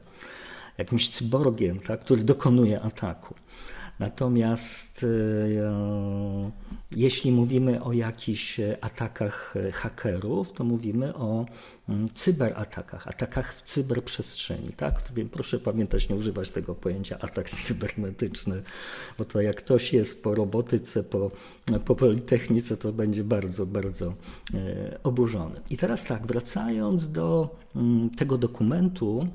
jakimś 0.78 1.08
cyborgiem, 1.08 1.80
tak, 1.80 2.00
który 2.00 2.24
dokonuje 2.24 2.80
ataku. 2.80 3.34
Natomiast 3.98 5.04
e, 5.04 6.52
jeśli 6.90 7.32
mówimy 7.32 7.82
o 7.82 7.92
jakichś 7.92 8.60
atakach 8.80 9.54
hakerów, 9.72 10.52
to 10.52 10.64
mówimy 10.64 11.14
o 11.14 11.46
mm, 11.88 12.08
cyberatakach, 12.14 13.08
atakach 13.08 13.54
w 13.54 13.62
cyberprzestrzeni. 13.62 14.72
Tak? 14.76 14.94
Proszę 15.32 15.58
pamiętać, 15.58 16.08
nie 16.08 16.16
używać 16.16 16.50
tego 16.50 16.74
pojęcia 16.74 17.18
atak 17.20 17.50
cybernetyczny, 17.66 18.62
bo 19.18 19.24
to 19.24 19.40
jak 19.40 19.56
ktoś 19.56 19.92
jest 19.92 20.22
po 20.22 20.34
robotyce, 20.34 21.04
po, 21.04 21.30
po 21.84 21.94
politechnice, 21.94 22.76
to 22.76 22.92
będzie 22.92 23.24
bardzo, 23.24 23.66
bardzo 23.66 24.14
e, 24.54 24.98
oburzony. 25.02 25.60
I 25.70 25.76
teraz 25.76 26.04
tak, 26.04 26.26
wracając 26.26 27.12
do 27.12 27.56
mm, 27.76 28.10
tego 28.10 28.38
dokumentu, 28.38 29.28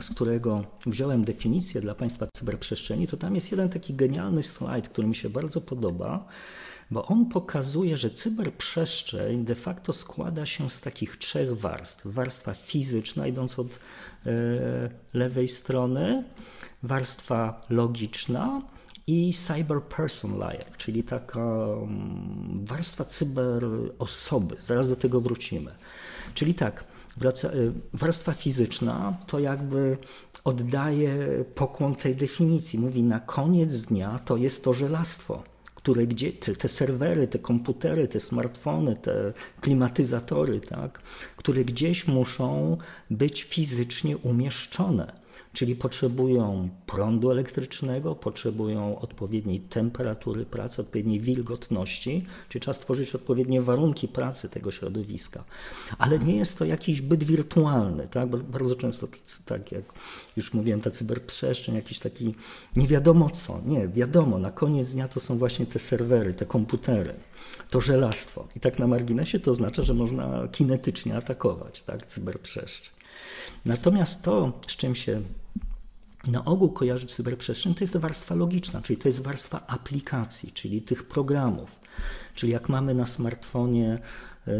z 0.00 0.10
którego 0.10 0.64
wziąłem 0.86 1.24
definicję 1.24 1.80
dla 1.80 1.94
Państwa 1.94 2.26
cyberprzestrzeni, 2.36 3.06
to 3.06 3.16
tam 3.16 3.34
jest 3.34 3.50
jeden 3.50 3.68
taki 3.68 3.94
genialny 3.94 4.42
slajd, 4.42 4.88
który 4.88 5.08
mi 5.08 5.14
się 5.14 5.30
bardzo 5.30 5.60
podoba, 5.60 6.26
bo 6.90 7.06
on 7.06 7.26
pokazuje, 7.26 7.96
że 7.96 8.10
cyberprzestrzeń 8.10 9.44
de 9.44 9.54
facto 9.54 9.92
składa 9.92 10.46
się 10.46 10.70
z 10.70 10.80
takich 10.80 11.16
trzech 11.16 11.58
warstw. 11.58 12.06
Warstwa 12.06 12.54
fizyczna, 12.54 13.26
idąc 13.26 13.58
od 13.58 13.66
e, 13.66 14.30
lewej 15.14 15.48
strony, 15.48 16.24
warstwa 16.82 17.60
logiczna 17.70 18.62
i 19.06 19.34
cyber 19.34 19.82
person 19.82 20.38
layer, 20.38 20.76
czyli 20.76 21.04
taka 21.04 21.40
mm, 21.40 22.64
warstwa 22.64 23.04
cyber 23.04 23.64
osoby. 23.98 24.56
Zaraz 24.62 24.88
do 24.88 24.96
tego 24.96 25.20
wrócimy. 25.20 25.74
Czyli 26.34 26.54
tak, 26.54 26.84
Y, 27.54 27.72
warstwa 27.92 28.32
fizyczna 28.32 29.16
to 29.26 29.38
jakby 29.38 29.96
oddaje 30.44 31.44
pokłon 31.54 31.94
tej 31.94 32.16
definicji. 32.16 32.78
Mówi, 32.78 33.02
na 33.02 33.20
koniec 33.20 33.82
dnia 33.82 34.18
to 34.24 34.36
jest 34.36 34.64
to 34.64 34.72
żelastwo, 34.72 35.42
które 35.74 36.06
gdzie, 36.06 36.32
te 36.32 36.68
serwery, 36.68 37.28
te 37.28 37.38
komputery, 37.38 38.08
te 38.08 38.20
smartfony, 38.20 38.96
te 38.96 39.32
klimatyzatory, 39.60 40.60
tak, 40.60 40.98
które 41.36 41.64
gdzieś 41.64 42.06
muszą 42.06 42.76
być 43.10 43.42
fizycznie 43.42 44.16
umieszczone. 44.16 45.21
Czyli 45.52 45.76
potrzebują 45.76 46.68
prądu 46.86 47.30
elektrycznego, 47.30 48.14
potrzebują 48.14 48.98
odpowiedniej 48.98 49.60
temperatury 49.60 50.44
pracy, 50.46 50.82
odpowiedniej 50.82 51.20
wilgotności, 51.20 52.26
czyli 52.48 52.62
trzeba 52.62 52.74
stworzyć 52.74 53.14
odpowiednie 53.14 53.62
warunki 53.62 54.08
pracy 54.08 54.48
tego 54.48 54.70
środowiska. 54.70 55.44
Ale 55.98 56.18
nie 56.18 56.36
jest 56.36 56.58
to 56.58 56.64
jakiś 56.64 57.00
byt 57.00 57.24
wirtualny, 57.24 58.08
tak? 58.10 58.28
bardzo 58.28 58.76
często, 58.76 59.08
tak 59.46 59.72
jak 59.72 59.84
już 60.36 60.54
mówiłem, 60.54 60.80
ta 60.80 60.90
cyberprzestrzeń, 60.90 61.74
jakiś 61.74 61.98
taki 61.98 62.34
nie 62.76 62.86
wiadomo 62.86 63.30
co, 63.30 63.60
nie, 63.66 63.88
wiadomo, 63.88 64.38
na 64.38 64.50
koniec 64.50 64.92
dnia 64.92 65.08
to 65.08 65.20
są 65.20 65.38
właśnie 65.38 65.66
te 65.66 65.78
serwery, 65.78 66.34
te 66.34 66.46
komputery, 66.46 67.14
to 67.70 67.80
żelastwo. 67.80 68.48
I 68.56 68.60
tak 68.60 68.78
na 68.78 68.86
marginesie 68.86 69.40
to 69.40 69.50
oznacza, 69.50 69.82
że 69.82 69.94
można 69.94 70.48
kinetycznie 70.48 71.16
atakować 71.16 71.82
tak, 71.82 72.06
cyberprzestrzeń. 72.06 73.01
Natomiast 73.64 74.22
to, 74.22 74.60
z 74.66 74.76
czym 74.76 74.94
się 74.94 75.22
na 76.26 76.44
ogół 76.44 76.68
kojarzy 76.68 77.06
cyberprzestrzeń, 77.06 77.74
to 77.74 77.84
jest 77.84 77.96
warstwa 77.96 78.34
logiczna, 78.34 78.82
czyli 78.82 78.96
to 78.96 79.08
jest 79.08 79.22
warstwa 79.22 79.66
aplikacji, 79.66 80.52
czyli 80.52 80.82
tych 80.82 81.08
programów. 81.08 81.80
Czyli 82.34 82.52
jak 82.52 82.68
mamy 82.68 82.94
na 82.94 83.06
smartfonie, 83.06 83.98
yy, 84.46 84.54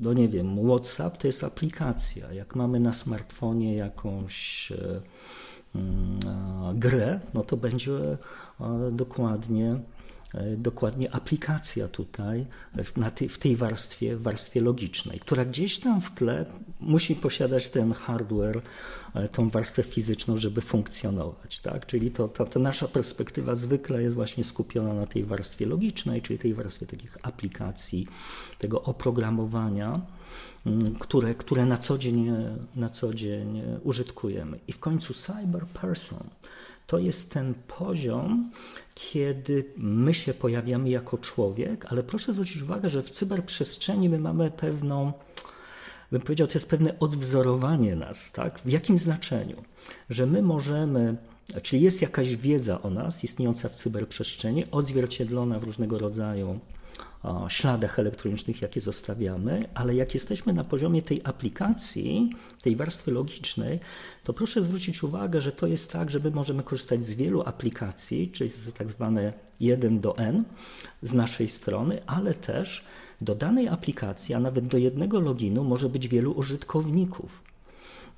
no 0.00 0.12
nie 0.12 0.28
wiem, 0.28 0.68
WhatsApp 0.68 1.16
to 1.16 1.26
jest 1.26 1.44
aplikacja. 1.44 2.32
Jak 2.32 2.54
mamy 2.54 2.80
na 2.80 2.92
smartfonie 2.92 3.76
jakąś 3.76 4.70
yy, 4.70 5.00
yy, 5.74 5.82
grę, 6.74 7.20
no 7.34 7.42
to 7.42 7.56
będzie 7.56 7.92
dokładnie 8.92 9.76
E, 9.76 9.91
dokładnie 10.56 11.14
aplikacja 11.14 11.88
tutaj 11.88 12.46
w, 12.74 13.10
tej, 13.14 13.28
w 13.28 13.38
tej 13.38 13.56
warstwie, 13.56 14.16
warstwie 14.16 14.60
logicznej, 14.60 15.20
która 15.20 15.44
gdzieś 15.44 15.78
tam 15.78 16.00
w 16.00 16.10
tle 16.10 16.46
musi 16.80 17.14
posiadać 17.14 17.70
ten 17.70 17.92
hardware, 17.92 18.62
e, 19.14 19.28
tą 19.28 19.50
warstwę 19.50 19.82
fizyczną, 19.82 20.36
żeby 20.36 20.60
funkcjonować. 20.60 21.58
Tak? 21.58 21.86
Czyli 21.86 22.10
to, 22.10 22.30
nasza 22.60 22.88
perspektywa 22.88 23.54
zwykle 23.54 24.02
jest 24.02 24.16
właśnie 24.16 24.44
skupiona 24.44 24.94
na 24.94 25.06
tej 25.06 25.24
warstwie 25.24 25.66
logicznej, 25.66 26.22
czyli 26.22 26.38
tej 26.38 26.54
warstwie 26.54 26.86
takich 26.86 27.18
aplikacji, 27.22 28.06
tego 28.58 28.82
oprogramowania, 28.82 30.00
które, 30.98 31.34
które 31.34 31.66
na, 31.66 31.78
co 31.78 31.98
dzień, 31.98 32.30
na 32.76 32.88
co 32.88 33.14
dzień 33.14 33.62
użytkujemy. 33.82 34.58
I 34.68 34.72
w 34.72 34.78
końcu 34.78 35.14
cyber 35.14 35.66
person 35.66 36.28
to 36.86 36.98
jest 36.98 37.32
ten 37.32 37.54
poziom, 37.54 38.50
kiedy 38.94 39.64
my 39.76 40.14
się 40.14 40.34
pojawiamy 40.34 40.90
jako 40.90 41.18
człowiek, 41.18 41.86
ale 41.88 42.02
proszę 42.02 42.32
zwrócić 42.32 42.62
uwagę, 42.62 42.90
że 42.90 43.02
w 43.02 43.10
cyberprzestrzeni 43.10 44.08
my 44.08 44.18
mamy 44.18 44.50
pewną, 44.50 45.12
bym 46.12 46.20
powiedział, 46.20 46.46
to 46.46 46.54
jest 46.54 46.70
pewne 46.70 46.98
odwzorowanie 46.98 47.96
nas, 47.96 48.32
tak? 48.32 48.60
W 48.64 48.70
jakim 48.70 48.98
znaczeniu? 48.98 49.62
Że 50.10 50.26
my 50.26 50.42
możemy, 50.42 51.16
czyli 51.62 51.82
jest 51.82 52.02
jakaś 52.02 52.36
wiedza 52.36 52.82
o 52.82 52.90
nas 52.90 53.24
istniejąca 53.24 53.68
w 53.68 53.74
cyberprzestrzeni, 53.74 54.64
odzwierciedlona 54.70 55.58
w 55.58 55.64
różnego 55.64 55.98
rodzaju 55.98 56.60
śladach 57.48 57.98
elektronicznych, 57.98 58.62
jakie 58.62 58.80
zostawiamy, 58.80 59.68
ale 59.74 59.94
jak 59.94 60.14
jesteśmy 60.14 60.52
na 60.52 60.64
poziomie 60.64 61.02
tej 61.02 61.20
aplikacji, 61.24 62.30
tej 62.62 62.76
warstwy 62.76 63.10
logicznej, 63.10 63.80
to 64.24 64.32
proszę 64.32 64.62
zwrócić 64.62 65.02
uwagę, 65.02 65.40
że 65.40 65.52
to 65.52 65.66
jest 65.66 65.92
tak, 65.92 66.10
że 66.10 66.20
my 66.20 66.30
możemy 66.30 66.62
korzystać 66.62 67.04
z 67.04 67.14
wielu 67.14 67.42
aplikacji, 67.42 68.30
czyli 68.30 68.50
z 68.50 68.72
tak 68.72 68.90
zwane 68.90 69.32
1 69.60 70.00
do 70.00 70.18
n 70.18 70.44
z 71.02 71.12
naszej 71.14 71.48
strony, 71.48 72.02
ale 72.06 72.34
też 72.34 72.84
do 73.20 73.34
danej 73.34 73.68
aplikacji, 73.68 74.34
a 74.34 74.40
nawet 74.40 74.66
do 74.66 74.78
jednego 74.78 75.20
loginu 75.20 75.64
może 75.64 75.88
być 75.88 76.08
wielu 76.08 76.32
użytkowników. 76.32 77.42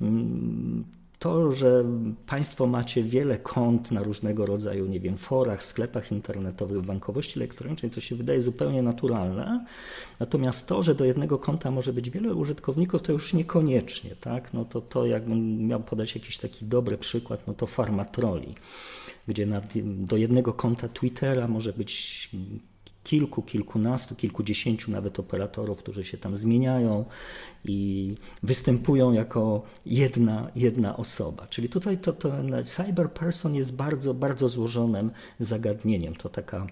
Mm, 0.01 0.85
to, 1.25 1.53
że 1.53 1.85
Państwo 2.27 2.67
macie 2.67 3.03
wiele 3.03 3.39
kont 3.39 3.91
na 3.91 4.03
różnego 4.03 4.47
rodzaju, 4.47 4.87
nie 4.87 5.01
wiem, 5.01 5.17
forach, 5.17 5.65
sklepach 5.65 6.13
internetowych, 6.13 6.83
bankowości 6.83 7.39
elektronicznej, 7.39 7.91
to 7.91 8.01
się 8.01 8.17
wydaje 8.17 8.43
zupełnie 8.43 8.83
naturalne. 8.83 9.67
Natomiast 10.21 10.69
to, 10.69 10.83
że 10.83 10.95
do 10.95 11.05
jednego 11.05 11.39
konta 11.39 11.71
może 11.71 11.93
być 11.93 12.11
wiele 12.11 12.35
użytkowników, 12.35 13.03
to 13.03 13.13
już 13.13 13.35
niekoniecznie, 13.35 14.17
tak? 14.21 14.55
No 14.55 14.65
to, 14.65 14.81
to 14.81 15.07
jakbym 15.07 15.67
miał 15.67 15.81
podać 15.81 16.15
jakiś 16.15 16.39
taki 16.39 16.67
dobry 16.67 16.99
przykład, 16.99 17.47
no 17.47 17.55
to 17.55 17.67
Farmatroli, 17.67 18.55
gdzie 19.29 19.47
na, 19.47 19.61
do 19.85 20.17
jednego 20.17 20.53
konta 20.53 20.89
Twittera 20.89 21.49
może 21.49 21.73
być 21.73 22.31
kilku, 23.05 23.43
kilkunastu, 23.43 24.15
kilkudziesięciu 24.15 24.91
nawet 24.91 25.19
operatorów, 25.19 25.79
którzy 25.79 26.05
się 26.05 26.19
tam 26.19 26.37
zmieniają 26.37 27.05
i 27.65 28.15
występują 28.43 29.13
jako 29.13 29.63
jedna, 29.87 30.51
jedna 30.57 30.97
osoba. 30.97 31.47
Czyli 31.47 31.69
tutaj 31.69 31.99
to, 31.99 32.13
to 32.13 32.33
cyber 32.65 33.11
person 33.11 33.55
jest 33.55 33.77
bardzo, 33.77 34.15
bardzo 34.15 34.49
złożonym 34.49 35.11
zagadnieniem. 35.41 36.15
To 36.15 36.29
taka 36.29 36.67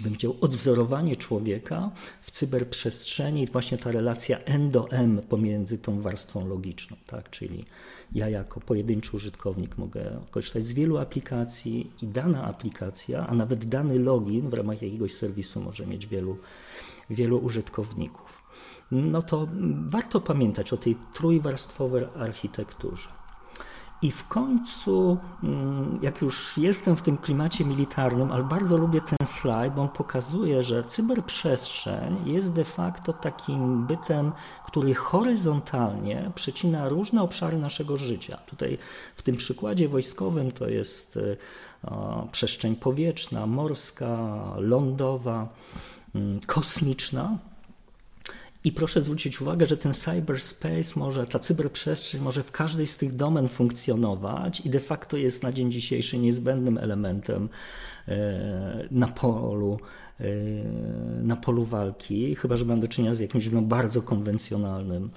bym 0.00 0.14
chciał 0.14 0.36
odwzorowanie 0.40 1.16
człowieka 1.16 1.90
w 2.22 2.30
cyberprzestrzeni, 2.30 3.46
właśnie 3.46 3.78
ta 3.78 3.90
relacja 3.90 4.38
N 4.38 4.70
do 4.70 4.90
M 4.90 5.20
pomiędzy 5.28 5.78
tą 5.78 6.00
warstwą 6.00 6.48
logiczną, 6.48 6.96
tak? 7.06 7.30
czyli 7.30 7.64
ja 8.12 8.28
jako 8.28 8.60
pojedynczy 8.60 9.16
użytkownik 9.16 9.78
mogę 9.78 10.20
korzystać 10.30 10.64
z 10.64 10.72
wielu 10.72 10.98
aplikacji 10.98 11.90
i 12.02 12.06
dana 12.06 12.44
aplikacja, 12.44 13.26
a 13.26 13.34
nawet 13.34 13.64
dany 13.64 13.98
login 13.98 14.50
w 14.50 14.54
ramach 14.54 14.82
jakiegoś 14.82 15.14
serwisu 15.14 15.60
może 15.60 15.86
mieć 15.86 16.06
wielu, 16.06 16.36
wielu 17.10 17.38
użytkowników. 17.38 18.42
No 18.90 19.22
to 19.22 19.48
warto 19.86 20.20
pamiętać 20.20 20.72
o 20.72 20.76
tej 20.76 20.96
trójwarstwowej 21.14 22.04
architekturze. 22.16 23.08
I 24.02 24.10
w 24.10 24.28
końcu, 24.28 25.18
mm, 25.42 25.98
jak 26.02 26.22
już 26.22 26.58
jestem 26.58 26.96
w 26.96 27.02
tym 27.02 27.16
klimacie 27.16 27.64
militarnym, 27.64 28.32
ale 28.32 28.44
bardzo 28.44 28.76
lubię 28.76 29.00
ten 29.00 29.26
slajd, 29.26 29.74
bo 29.74 29.82
on 29.82 29.88
pokazuje, 29.88 30.62
że 30.62 30.84
cyberprzestrzeń 30.84 32.16
jest 32.24 32.52
de 32.52 32.64
facto 32.64 33.12
takim 33.12 33.86
bytem, 33.86 34.32
który 34.66 34.94
horyzontalnie 34.94 36.30
przecina 36.34 36.88
różne 36.88 37.22
obszary 37.22 37.58
naszego 37.58 37.96
życia. 37.96 38.38
Tutaj 38.46 38.78
w 39.16 39.22
tym 39.22 39.36
przykładzie 39.36 39.88
wojskowym 39.88 40.52
to 40.52 40.68
jest 40.68 41.16
e, 41.16 41.36
przestrzeń 42.32 42.76
powietrzna, 42.76 43.46
morska, 43.46 44.18
lądowa, 44.56 45.48
mm, 46.14 46.40
kosmiczna. 46.46 47.38
I 48.64 48.72
proszę 48.72 49.02
zwrócić 49.02 49.40
uwagę, 49.40 49.66
że 49.66 49.76
ten 49.76 49.94
cyberspace 49.94 50.92
może, 50.96 51.26
ta 51.26 51.38
cyberprzestrzeń 51.38 52.20
może 52.20 52.42
w 52.42 52.52
każdej 52.52 52.86
z 52.86 52.96
tych 52.96 53.16
domen 53.16 53.48
funkcjonować 53.48 54.60
i 54.60 54.70
de 54.70 54.80
facto 54.80 55.16
jest 55.16 55.42
na 55.42 55.52
dzień 55.52 55.72
dzisiejszy 55.72 56.18
niezbędnym 56.18 56.78
elementem 56.78 57.48
e, 58.08 58.88
na 58.90 59.08
polu, 59.08 59.80
e, 60.20 60.24
na 61.22 61.36
polu 61.36 61.64
walki, 61.64 62.34
chyba 62.34 62.56
że 62.56 62.64
mam 62.64 62.80
do 62.80 62.88
czynienia 62.88 63.14
z 63.14 63.20
jakimś 63.20 63.50
no, 63.50 63.62
bardzo 63.62 64.02
konwencjonalnym 64.02 65.10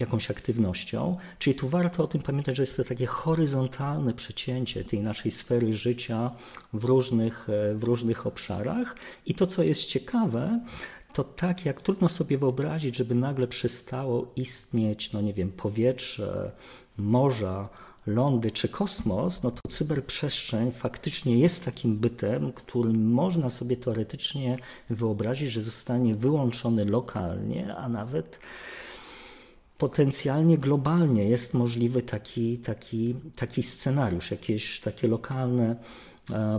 jakąś 0.00 0.30
aktywnością. 0.30 1.16
Czyli 1.38 1.56
tu 1.56 1.68
warto 1.68 2.04
o 2.04 2.06
tym 2.06 2.22
pamiętać, 2.22 2.56
że 2.56 2.62
jest 2.62 2.76
to 2.76 2.84
takie 2.84 3.06
horyzontalne 3.06 4.14
przecięcie 4.14 4.84
tej 4.84 5.00
naszej 5.00 5.30
sfery 5.30 5.72
życia 5.72 6.30
w 6.72 6.84
różnych, 6.84 7.48
e, 7.48 7.74
w 7.74 7.84
różnych 7.84 8.26
obszarach. 8.26 8.96
I 9.26 9.34
to, 9.34 9.46
co 9.46 9.62
jest 9.62 9.84
ciekawe, 9.84 10.60
to 11.12 11.24
tak 11.24 11.64
jak 11.64 11.80
trudno 11.80 12.08
sobie 12.08 12.38
wyobrazić, 12.38 12.96
żeby 12.96 13.14
nagle 13.14 13.46
przestało 13.46 14.26
istnieć, 14.36 15.12
no 15.12 15.20
nie 15.20 15.34
wiem, 15.34 15.52
powietrze, 15.52 16.52
morza, 16.96 17.68
lądy 18.06 18.50
czy 18.50 18.68
kosmos, 18.68 19.42
no 19.42 19.50
to 19.50 19.60
cyberprzestrzeń 19.68 20.72
faktycznie 20.72 21.38
jest 21.38 21.64
takim 21.64 21.96
bytem, 21.96 22.52
którym 22.52 23.10
można 23.10 23.50
sobie 23.50 23.76
teoretycznie 23.76 24.58
wyobrazić, 24.90 25.52
że 25.52 25.62
zostanie 25.62 26.14
wyłączony 26.14 26.84
lokalnie, 26.84 27.76
a 27.76 27.88
nawet 27.88 28.40
potencjalnie 29.78 30.58
globalnie 30.58 31.24
jest 31.24 31.54
możliwy 31.54 32.02
taki, 32.02 32.58
taki, 32.58 33.14
taki 33.36 33.62
scenariusz, 33.62 34.30
jakieś 34.30 34.80
takie 34.80 35.08
lokalne 35.08 35.76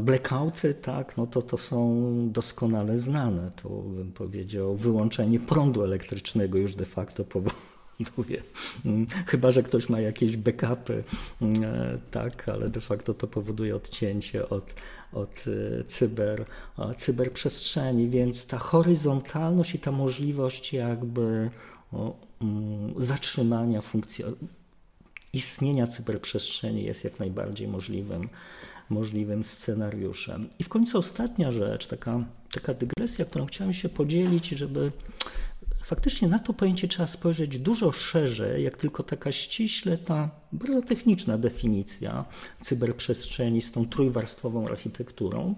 Blackouty, 0.01 0.73
tak, 0.73 1.17
no 1.17 1.27
to 1.27 1.41
to 1.41 1.57
są 1.57 2.05
doskonale 2.31 2.97
znane. 2.97 3.51
To 3.63 3.69
bym 3.69 4.11
powiedział, 4.11 4.75
wyłączenie 4.75 5.39
prądu 5.39 5.83
elektrycznego 5.83 6.57
już 6.57 6.75
de 6.75 6.85
facto 6.85 7.23
powoduje. 7.23 8.43
Mm, 8.85 9.07
chyba, 9.27 9.51
że 9.51 9.63
ktoś 9.63 9.89
ma 9.89 9.99
jakieś 9.99 10.37
backupy, 10.37 11.03
mm, 11.41 11.63
e, 11.63 11.97
tak, 12.11 12.49
ale 12.49 12.69
de 12.69 12.81
facto 12.81 13.13
to 13.13 13.27
powoduje 13.27 13.75
odcięcie 13.75 14.49
od, 14.49 14.73
od 15.13 15.45
e, 15.79 15.83
cyber, 15.83 16.45
cyberprzestrzeni, 16.97 18.09
więc 18.09 18.47
ta 18.47 18.57
horyzontalność 18.57 19.75
i 19.75 19.79
ta 19.79 19.91
możliwość 19.91 20.73
jakby 20.73 21.49
o, 21.91 22.15
mm, 22.41 22.93
zatrzymania 22.97 23.81
funkcji, 23.81 24.25
istnienia 25.33 25.87
cyberprzestrzeni 25.87 26.83
jest 26.83 27.03
jak 27.03 27.19
najbardziej 27.19 27.67
możliwym 27.67 28.29
możliwym 28.89 29.43
scenariuszem. 29.43 30.49
I 30.59 30.63
w 30.63 30.69
końcu 30.69 30.97
ostatnia 30.97 31.51
rzecz, 31.51 31.87
taka, 31.87 32.25
taka 32.53 32.73
dygresja, 32.73 33.25
którą 33.25 33.45
chciałem 33.45 33.73
się 33.73 33.89
podzielić, 33.89 34.49
żeby 34.49 34.91
faktycznie 35.83 36.27
na 36.27 36.39
to 36.39 36.53
pojęcie 36.53 36.87
trzeba 36.87 37.07
spojrzeć 37.07 37.59
dużo 37.59 37.91
szerzej, 37.91 38.63
jak 38.63 38.77
tylko 38.77 39.03
taka 39.03 39.31
ściśle 39.31 39.97
ta 39.97 40.29
bardzo 40.51 40.81
techniczna 40.81 41.37
definicja 41.37 42.25
cyberprzestrzeni 42.61 43.61
z 43.61 43.71
tą 43.71 43.87
trójwarstwową 43.87 44.67
architekturą. 44.67 45.55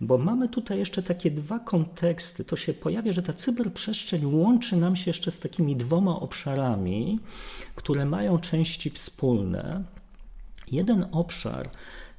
Bo 0.00 0.18
mamy 0.18 0.48
tutaj 0.48 0.78
jeszcze 0.78 1.02
takie 1.02 1.30
dwa 1.30 1.58
konteksty. 1.58 2.44
To 2.44 2.56
się 2.56 2.72
pojawia, 2.72 3.12
że 3.12 3.22
ta 3.22 3.32
cyberprzestrzeń 3.32 4.26
łączy 4.26 4.76
nam 4.76 4.96
się 4.96 5.10
jeszcze 5.10 5.30
z 5.30 5.40
takimi 5.40 5.76
dwoma 5.76 6.20
obszarami, 6.20 7.20
które 7.74 8.04
mają 8.04 8.38
części 8.38 8.90
wspólne. 8.90 9.84
Jeden 10.72 11.06
obszar 11.12 11.70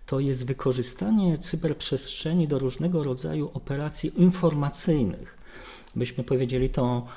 to 0.05 0.19
jest 0.19 0.45
wykorzystanie 0.45 1.37
cyberprzestrzeni 1.37 2.47
do 2.47 2.59
różnego 2.59 3.03
rodzaju 3.03 3.51
operacji 3.53 4.21
informacyjnych. 4.21 5.37
Byśmy 5.95 6.23
powiedzieli 6.23 6.69
to 6.69 7.07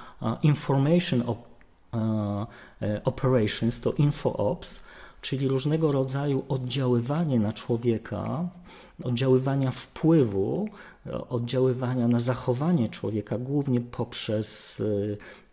information 0.42 1.22
e, 1.22 3.04
operations, 3.04 3.80
to 3.80 3.92
infoops, 3.92 4.82
czyli 5.20 5.48
różnego 5.48 5.92
rodzaju 5.92 6.44
oddziaływanie 6.48 7.40
na 7.40 7.52
człowieka, 7.52 8.48
oddziaływania 9.04 9.70
wpływu, 9.70 10.68
oddziaływania 11.28 12.08
na 12.08 12.20
zachowanie 12.20 12.88
człowieka, 12.88 13.38
głównie 13.38 13.80
poprzez 13.80 14.82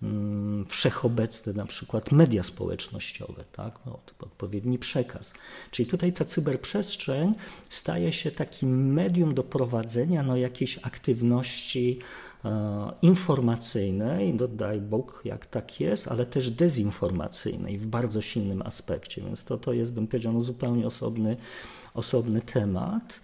mm, 0.04 0.66
wszechobecne 0.70 1.54
na 1.54 1.66
przykład 1.66 2.12
media 2.12 2.44
społecznościowe, 2.44 3.44
tak? 3.52 3.80
no, 3.86 4.00
odpowiedni 4.20 4.80
przekaz. 4.80 5.34
Czyli 5.72 5.90
tutaj 5.90 6.14
ta 6.14 6.26
cyberprzestrzeń 6.26 7.34
staje 7.70 8.14
się 8.14 8.32
takim 8.32 8.94
medium 8.94 9.34
do 9.34 9.44
prowadzenia 9.44 10.24
no, 10.24 10.38
jakiejś 10.38 10.80
aktywności 10.82 12.00
informacyjnej, 13.02 14.34
no 14.34 14.48
daj 14.48 14.82
Bóg, 14.82 15.22
jak 15.26 15.46
tak 15.46 15.80
jest, 15.80 16.08
ale 16.08 16.26
też 16.26 16.50
dezinformacyjnej 16.50 17.78
w 17.78 17.88
bardzo 17.88 18.22
silnym 18.22 18.62
aspekcie, 18.62 19.22
więc 19.22 19.44
to, 19.44 19.58
to 19.58 19.74
jest, 19.74 19.94
bym 19.94 20.08
powiedział, 20.08 20.34
no, 20.34 20.42
zupełnie 20.42 20.88
osobny 20.88 21.38
osobny 21.94 22.42
temat 22.42 23.22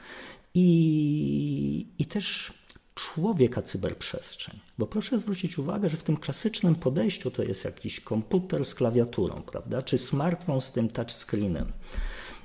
i, 0.54 1.88
i 2.00 2.06
też 2.06 2.54
człowieka 2.96 3.62
cyberprzestrzeń. 3.62 4.60
Bo 4.78 4.88
proszę 4.88 5.20
zwrócić 5.20 5.60
uwagę, 5.60 5.90
że 5.90 5.98
w 5.98 6.04
tym 6.04 6.18
klasycznym 6.18 6.76
podejściu 6.76 7.32
to 7.32 7.44
jest 7.44 7.66
jakiś 7.66 8.00
komputer 8.00 8.66
z 8.66 8.76
klawiaturą, 8.76 9.42
prawda, 9.42 9.82
czy 9.82 9.98
smartfon 9.98 10.62
z 10.62 10.72
tym 10.72 10.90
touchscreenem. 10.90 11.72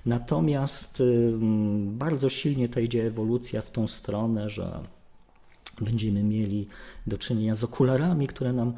Natomiast 0.07 1.03
bardzo 1.85 2.29
silnie 2.29 2.69
ta 2.69 2.81
idzie 2.81 3.07
ewolucja 3.07 3.63
w 3.63 3.71
tą 3.71 3.87
stronę, 3.87 4.51
że 4.51 4.81
będziemy 5.81 6.23
mieli 6.23 6.69
do 7.07 7.19
czynienia 7.19 7.55
z 7.55 7.65
okularami, 7.65 8.27
które 8.27 8.53
nam, 8.53 8.73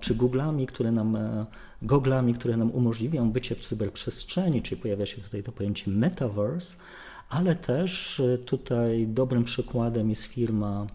czy 0.00 0.14
googlami, 0.14 0.66
które 0.66 0.92
nam, 0.92 1.16
e, 1.16 1.46
goglami, 1.82 2.34
które 2.34 2.56
nam 2.56 2.70
umożliwią 2.70 3.30
bycie 3.30 3.54
w 3.54 3.60
cyberprzestrzeni, 3.60 4.62
czyli 4.62 4.80
pojawia 4.80 5.06
się 5.06 5.22
tutaj 5.22 5.42
to 5.42 5.52
pojęcie 5.52 5.90
metaverse, 5.90 6.76
ale 7.28 7.54
też 7.54 8.20
e, 8.20 8.38
tutaj 8.38 9.06
dobrym 9.06 9.44
przykładem 9.44 10.10
jest 10.10 10.24
firma 10.24 10.86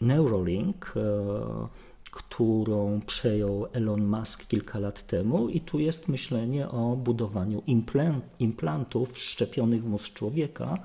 Neuralink, 0.00 0.92
e, 0.96 1.87
którą 2.10 3.00
przejął 3.06 3.66
Elon 3.72 4.06
Musk 4.06 4.46
kilka 4.46 4.78
lat 4.78 5.06
temu, 5.06 5.48
i 5.48 5.60
tu 5.60 5.78
jest 5.78 6.08
myślenie 6.08 6.68
o 6.68 6.96
budowaniu 6.96 7.62
implant, 7.66 8.24
implantów 8.38 9.18
szczepionych 9.18 9.82
w 9.82 9.88
mózg 9.88 10.12
człowieka, 10.12 10.78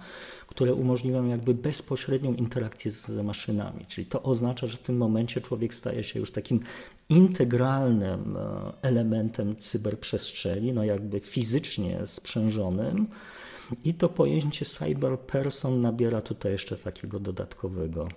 które 0.47 0.73
umożliwiają 0.73 1.27
jakby 1.27 1.53
bezpośrednią 1.53 2.33
interakcję 2.33 2.91
z 2.91 3.09
maszynami. 3.23 3.85
Czyli 3.85 4.07
to 4.07 4.23
oznacza, 4.23 4.67
że 4.67 4.77
w 4.77 4.81
tym 4.81 4.97
momencie 4.97 5.41
człowiek 5.41 5.73
staje 5.73 6.03
się 6.03 6.19
już 6.19 6.31
takim 6.31 6.59
integralnym 7.09 8.37
e, 8.37 8.73
elementem 8.81 9.55
cyberprzestrzeni, 9.55 10.73
no 10.73 10.83
jakby 10.83 11.19
fizycznie 11.19 12.07
sprzężonym. 12.07 13.07
I 13.83 13.93
to 13.93 14.09
pojęcie 14.09 14.65
cyberperson 14.65 15.81
nabiera 15.81 16.21
tutaj 16.21 16.51
jeszcze 16.51 16.77
takiego 16.77 17.19
dodatkowego, 17.19 18.07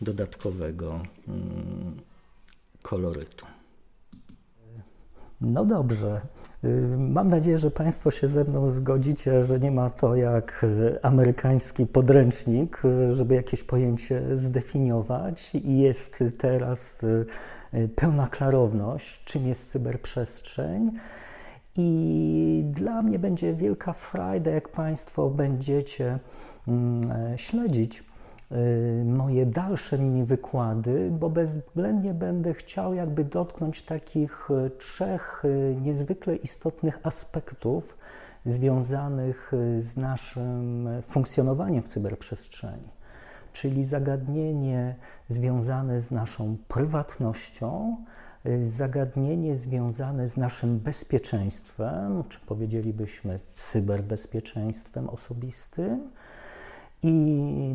dodatkowego 0.00 1.00
mm, 1.28 2.00
kolorytu. 2.90 3.46
No 5.40 5.64
dobrze. 5.64 6.20
Y, 6.64 6.96
mam 6.98 7.28
nadzieję, 7.28 7.58
że 7.58 7.70
Państwo 7.70 8.10
się 8.10 8.28
ze 8.28 8.44
mną 8.44 8.66
zgodzicie, 8.66 9.44
że 9.44 9.60
nie 9.60 9.70
ma 9.70 9.90
to 9.90 10.16
jak 10.16 10.64
y, 10.64 10.98
amerykański 11.02 11.86
podręcznik, 11.86 12.82
y, 12.84 13.14
żeby 13.14 13.34
jakieś 13.34 13.62
pojęcie 13.62 14.36
zdefiniować 14.36 15.54
i 15.54 15.78
jest 15.78 16.24
teraz 16.38 17.06
pełna 17.96 18.26
klarowność, 18.26 19.24
czym 19.24 19.46
jest 19.46 19.70
cyberprzestrzeń. 19.70 20.92
I 21.76 22.62
dla 22.66 23.02
mnie 23.02 23.18
będzie 23.18 23.54
wielka 23.54 23.92
frajda, 23.92 24.50
jak 24.50 24.68
Państwo 24.68 25.30
będziecie 25.30 26.18
mm, 26.68 27.38
śledzić 27.38 28.02
Y, 28.02 28.09
moje 29.04 29.46
dalsze 29.46 29.98
mini 29.98 30.24
wykłady, 30.24 31.10
bo 31.10 31.30
bezwzględnie 31.30 32.14
będę 32.14 32.54
chciał 32.54 32.94
jakby 32.94 33.24
dotknąć 33.24 33.82
takich 33.82 34.48
y, 34.50 34.70
trzech 34.70 35.42
y, 35.44 35.76
niezwykle 35.82 36.36
istotnych 36.36 36.98
aspektów 37.02 37.96
związanych 38.44 39.52
z 39.78 39.96
naszym 39.96 40.88
funkcjonowaniem 41.02 41.82
w 41.82 41.88
cyberprzestrzeni, 41.88 42.88
czyli 43.52 43.84
zagadnienie 43.84 44.96
związane 45.28 46.00
z 46.00 46.10
naszą 46.10 46.56
prywatnością, 46.68 47.96
zagadnienie 48.60 49.56
związane 49.56 50.28
z 50.28 50.36
naszym 50.36 50.78
bezpieczeństwem, 50.78 52.24
czy 52.28 52.40
powiedzielibyśmy 52.40 53.38
cyberbezpieczeństwem 53.52 55.08
osobistym, 55.08 56.10
i 57.02 57.12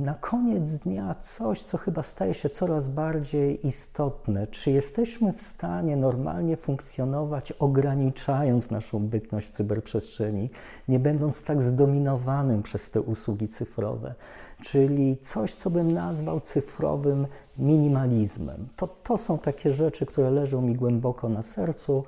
na 0.02 0.14
koniec 0.14 0.78
dnia 0.78 1.16
coś, 1.20 1.64
co 1.64 1.78
chyba 1.78 2.04
staje 2.04 2.34
się 2.34 2.50
coraz 2.50 2.90
bardziej 2.90 3.68
istotne. 3.68 4.48
Czy 4.48 4.72
jesteśmy 4.72 5.34
w 5.34 5.42
stanie 5.42 5.98
normalnie 5.98 6.58
funkcjonować, 6.58 7.52
ograniczając 7.52 8.72
naszą 8.72 9.00
bytność 9.00 9.48
w 9.48 9.52
cyberprzestrzeni, 9.52 10.50
nie 10.88 11.00
będąc 11.00 11.44
tak 11.44 11.62
zdominowanym 11.62 12.64
przez 12.64 12.90
te 12.90 13.02
usługi 13.02 13.48
cyfrowe? 13.48 14.14
Czyli 14.62 15.18
coś, 15.18 15.56
co 15.56 15.70
bym 15.70 15.92
nazwał 15.92 16.40
cyfrowym 16.40 17.28
minimalizmem. 17.58 18.68
To, 18.76 18.88
to 18.88 19.18
są 19.18 19.38
takie 19.38 19.74
rzeczy, 19.74 20.06
które 20.06 20.32
leżą 20.32 20.62
mi 20.62 20.76
głęboko 20.76 21.30
na 21.30 21.42
sercu 21.42 22.04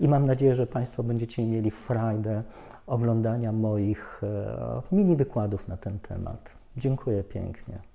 i 0.00 0.08
mam 0.08 0.26
nadzieję, 0.26 0.54
że 0.54 0.66
Państwo 0.66 1.02
będziecie 1.02 1.46
mieli 1.46 1.70
frajdę 1.70 2.42
oglądania 2.86 3.52
moich 3.52 4.20
e, 4.22 4.82
mini 4.92 5.16
wykładów 5.16 5.68
na 5.68 5.76
ten 5.76 5.98
temat. 5.98 6.61
Dziękuję 6.76 7.24
pięknie. 7.24 7.91